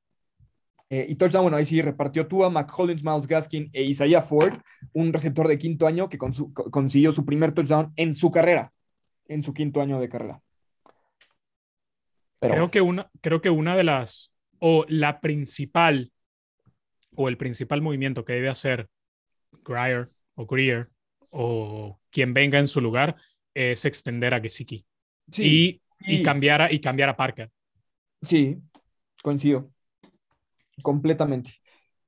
[0.89, 4.53] Eh, y touchdown, bueno, ahí sí repartió Tua, McCollins, Miles Gaskin e Isaiah Ford,
[4.93, 8.71] un receptor de quinto año que consiguió su primer touchdown en su carrera,
[9.27, 10.41] en su quinto año de carrera.
[12.39, 16.11] creo, que una, creo que una de las, o la principal,
[17.15, 18.89] o el principal movimiento que debe hacer
[19.63, 20.89] Greer o Greer
[21.29, 23.15] o quien venga en su lugar
[23.53, 24.85] es extender a Gesicki
[25.37, 27.51] y, y, cambiar a, y cambiar a Parker.
[28.21, 28.57] Sí,
[29.21, 29.71] coincido.
[30.81, 31.51] Completamente.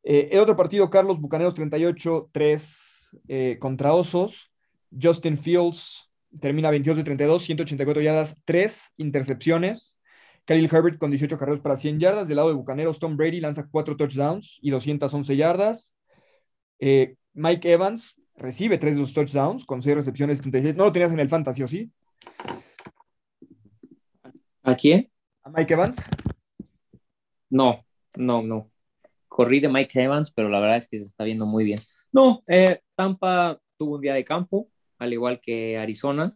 [0.03, 4.51] Eh, el otro partido, Carlos Bucaneros 38-3 eh, contra Osos.
[4.99, 6.09] Justin Fields
[6.39, 9.97] termina 22 de 32, 184 yardas, 3 intercepciones.
[10.45, 12.27] Khalil Herbert con 18 carreras para 100 yardas.
[12.27, 15.93] Del lado de Bucaneros, Tom Brady lanza 4 touchdowns y 211 yardas.
[16.79, 20.75] Eh, Mike Evans recibe tres de los touchdowns con seis recepciones, 36.
[20.75, 21.91] ¿No lo tenías en el fantasy o sí?
[24.63, 25.11] ¿A quién?
[25.43, 25.97] ¿A Mike Evans?
[27.49, 28.67] No, no, no.
[29.27, 31.79] Corrí de Mike Evans, pero la verdad es que se está viendo muy bien.
[32.11, 34.69] No, eh, Tampa tuvo un día de campo,
[34.99, 36.35] al igual que Arizona.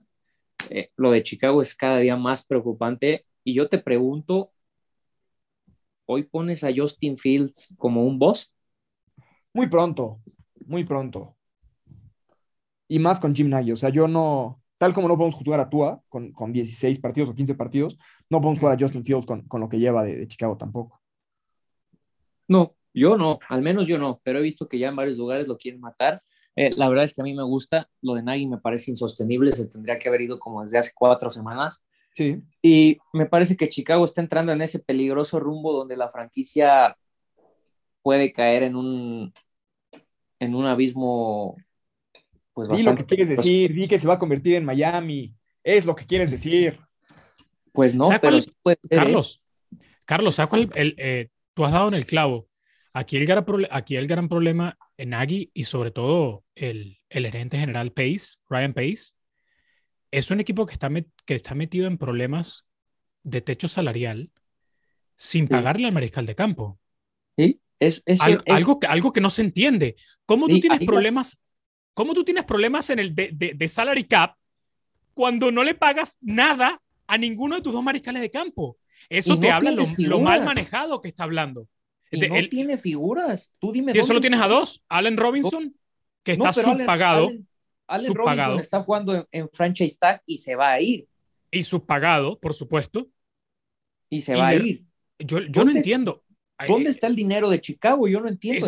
[0.70, 3.26] Eh, lo de Chicago es cada día más preocupante.
[3.44, 4.52] Y yo te pregunto,
[6.06, 8.52] ¿hoy pones a Justin Fields como un boss?
[9.54, 10.20] Muy pronto,
[10.66, 11.35] muy pronto
[12.88, 13.72] y más con Jim Nagy.
[13.72, 17.30] O sea, yo no, tal como no podemos jugar a Tua con, con 16 partidos
[17.30, 17.98] o 15 partidos,
[18.30, 21.02] no podemos jugar a Justin Fields con, con lo que lleva de, Chicago tampoco.
[22.48, 25.48] No, yo no, al menos yo no, pero he visto que ya en varios lugares
[25.48, 26.22] lo quieren matar.
[26.56, 29.52] Eh, la verdad es que a mí me gusta, lo de Nagy me parece insostenible,
[29.52, 31.84] se tendría que haber ido como desde hace cuatro semanas.
[32.16, 32.42] Sí.
[32.62, 36.98] Y me parece que Chicago está entrando en ese peligroso rumbo donde la franquicia
[38.02, 39.34] puede caer en un,
[40.40, 41.58] en un abismo
[42.56, 45.94] pues lo que quieres decir, di que se va a convertir en Miami, es lo
[45.94, 46.80] que quieres decir.
[47.74, 48.40] Pues no, pero
[48.90, 49.44] Carlos,
[50.06, 52.48] Carlos, saco el, eh, tú has dado en el clavo.
[52.94, 57.58] Aquí el, gran aquí el gran problema en Agui y sobre todo el, el gerente
[57.58, 59.12] general Pace, Ryan Pace,
[60.12, 60.90] es un equipo que está,
[61.26, 62.66] que está metido en problemas
[63.24, 64.32] de techo salarial
[65.18, 66.80] sin pagarle al mariscal de campo.
[67.38, 68.02] Sí, es,
[68.48, 69.98] algo, que, algo que no se entiende.
[70.26, 71.38] ¿Cómo tú tienes problemas?
[71.96, 74.36] ¿Cómo tú tienes problemas en el de, de, salary cap
[75.14, 78.78] cuando no le pagas nada a ninguno de tus dos mariscales de campo?
[79.10, 81.70] Eso te habla lo, mal manejado que está hablando.
[82.12, 83.52] Y no tiene figuras.
[83.60, 83.94] Tú dime.
[83.96, 84.84] ¿Y solo tienes a dos?
[84.90, 85.74] Allen Robinson,
[86.22, 87.30] que está subpagado.
[87.88, 91.08] Allen, Robinson está jugando en, franchise tag y se va a ir.
[91.50, 93.08] Y subpagado, por supuesto.
[94.10, 94.82] Y se va a ir.
[95.20, 96.26] Yo, yo no entiendo.
[96.68, 98.08] ¿Dónde está el dinero de Chicago?
[98.10, 98.68] Yo no entiendo.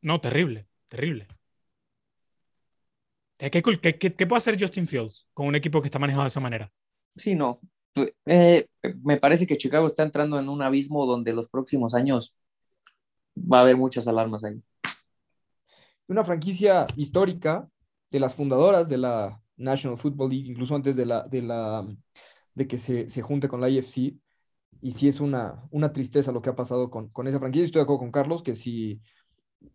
[0.00, 1.26] no, terrible, terrible.
[3.38, 6.72] ¿Qué, puede hacer Justin Fields con un equipo que está manejado de esa manera?
[7.16, 7.60] Sí, no.
[8.26, 8.66] Eh,
[9.02, 12.34] me parece que Chicago está entrando en un abismo donde los próximos años
[13.36, 14.60] va a haber muchas alarmas ahí.
[16.08, 17.68] Una franquicia histórica
[18.10, 21.86] de las fundadoras de la National Football League, incluso antes de, la, de, la,
[22.54, 24.16] de que se, se junte con la IFC.
[24.80, 27.66] Y sí es una, una tristeza lo que ha pasado con, con esa franquicia.
[27.66, 29.00] Estoy de acuerdo con Carlos que si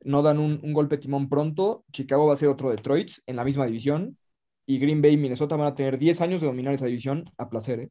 [0.04, 3.44] no dan un, un golpe timón pronto, Chicago va a ser otro Detroit en la
[3.44, 4.18] misma división
[4.66, 7.50] y Green Bay y Minnesota van a tener 10 años de dominar esa división a
[7.50, 7.90] placer, ¿eh?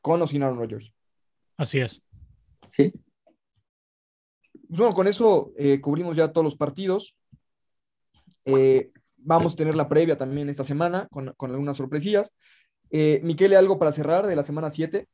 [0.00, 0.92] con o sin Aaron Rodgers.
[1.56, 2.02] Así es.
[2.70, 2.92] Sí.
[4.68, 7.16] Bueno, con eso eh, cubrimos ya todos los partidos.
[8.44, 12.32] Eh, vamos a tener la previa también esta semana con, con algunas sorpresillas.
[12.90, 15.08] Eh, Miquele, ¿algo para cerrar de la semana 7?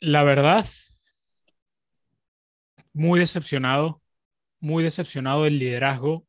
[0.00, 0.64] La verdad,
[2.98, 4.02] muy decepcionado,
[4.58, 6.26] muy decepcionado del liderazgo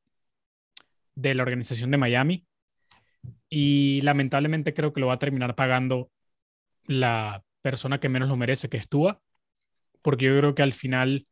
[1.16, 2.46] de la organización de Miami.
[3.50, 6.12] Y lamentablemente creo que lo va a terminar pagando
[6.86, 9.20] la persona que menos lo merece, que es Tua,
[10.04, 11.28] porque yo creo que al final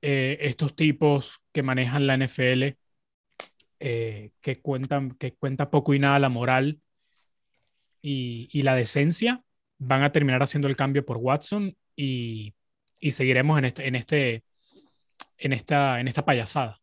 [0.00, 2.78] eh, estos tipos que manejan la NFL,
[3.80, 6.80] eh, que, cuentan, que cuenta poco y nada la moral
[8.00, 9.42] y, la decencia,
[9.76, 12.54] van a terminar haciendo el cambio por Watson y,
[12.98, 14.45] y seguiremos en, este, en, este,
[15.38, 16.80] en, esta, en esta payasada.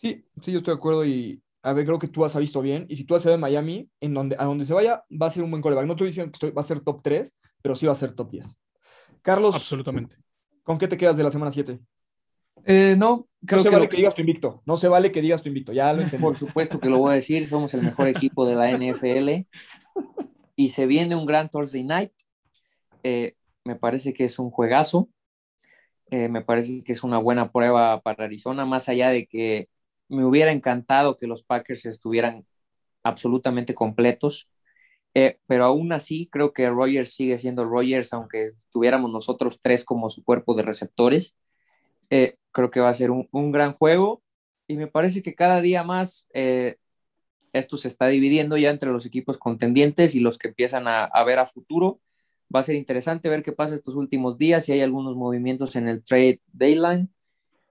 [0.00, 2.86] Sí, sí, yo estoy de acuerdo y a ver, creo que tú has visto bien.
[2.88, 5.30] Y si tú has ido de Miami, en donde, a donde se vaya, va a
[5.30, 5.86] ser un buen coreback.
[5.86, 8.30] No estoy diciendo que va a ser top 3, pero sí va a ser top
[8.32, 8.56] 10.
[9.22, 9.54] Carlos.
[9.54, 10.16] Absolutamente.
[10.64, 11.78] ¿Con qué te quedas de la semana 7?
[12.64, 14.62] Eh, no, creo no se que vale que, que digas tu invicto.
[14.66, 15.72] No se vale que digas tu invicto.
[15.72, 16.22] Ya lo entendí.
[16.22, 17.46] Por supuesto que lo voy a decir.
[17.46, 19.46] Somos el mejor equipo de la NFL.
[20.56, 22.10] Y se viene un gran Thursday night.
[23.04, 25.08] Eh, me parece que es un juegazo.
[26.12, 29.70] Eh, me parece que es una buena prueba para Arizona, más allá de que
[30.08, 32.46] me hubiera encantado que los Packers estuvieran
[33.02, 34.50] absolutamente completos,
[35.14, 40.10] eh, pero aún así creo que Rogers sigue siendo Rogers, aunque tuviéramos nosotros tres como
[40.10, 41.34] su cuerpo de receptores.
[42.10, 44.22] Eh, creo que va a ser un, un, gran juego
[44.66, 46.28] y me parece que cada día más
[47.52, 51.24] esto se está dividiendo ya entre los equipos contendientes y los que empiezan a, a
[51.24, 52.00] ver a futuro.
[52.54, 55.88] Va a ser interesante ver qué pasa estos últimos días, si hay algunos movimientos en
[55.88, 57.10] el trade deadline.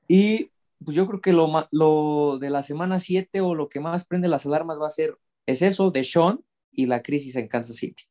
[0.07, 0.51] Y
[0.83, 4.27] pues yo creo que lo, lo de la semana 7 o lo que más prende
[4.27, 6.39] las alarmas va a ser, es eso de Sean
[6.71, 8.03] y la crisis en Kansas City.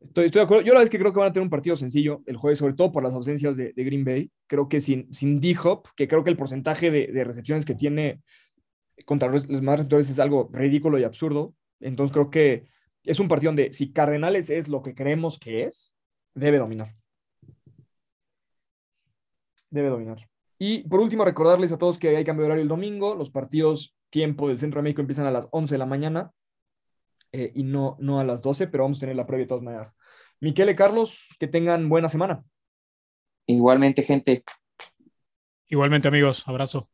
[0.00, 0.64] Estoy, estoy de acuerdo.
[0.64, 2.74] Yo la vez que creo que van a tener un partido sencillo el jueves, sobre
[2.74, 4.30] todo por las ausencias de, de Green Bay.
[4.46, 8.20] Creo que sin, sin D-Hop, que creo que el porcentaje de, de, recepciones que tiene
[9.04, 11.54] contra los, más receptores es algo ridículo y absurdo.
[11.80, 12.66] Entonces creo que
[13.06, 15.94] es un partido donde si Cardenales es lo que creemos que es,
[16.34, 16.94] debe dominar.
[19.70, 20.28] Debe dominar.
[20.58, 23.14] Y por último, recordarles a todos que hay cambio de horario el domingo.
[23.14, 26.32] Los partidos tiempo del Centro de México empiezan a las 11 de la mañana
[27.32, 29.64] eh, y no, no a las 12, pero vamos a tener la previa de todas
[29.64, 29.94] maneras.
[30.40, 32.44] Miquele, Carlos, que tengan buena semana.
[33.46, 34.44] Igualmente, gente.
[35.68, 36.46] Igualmente, amigos.
[36.46, 36.88] Abrazo.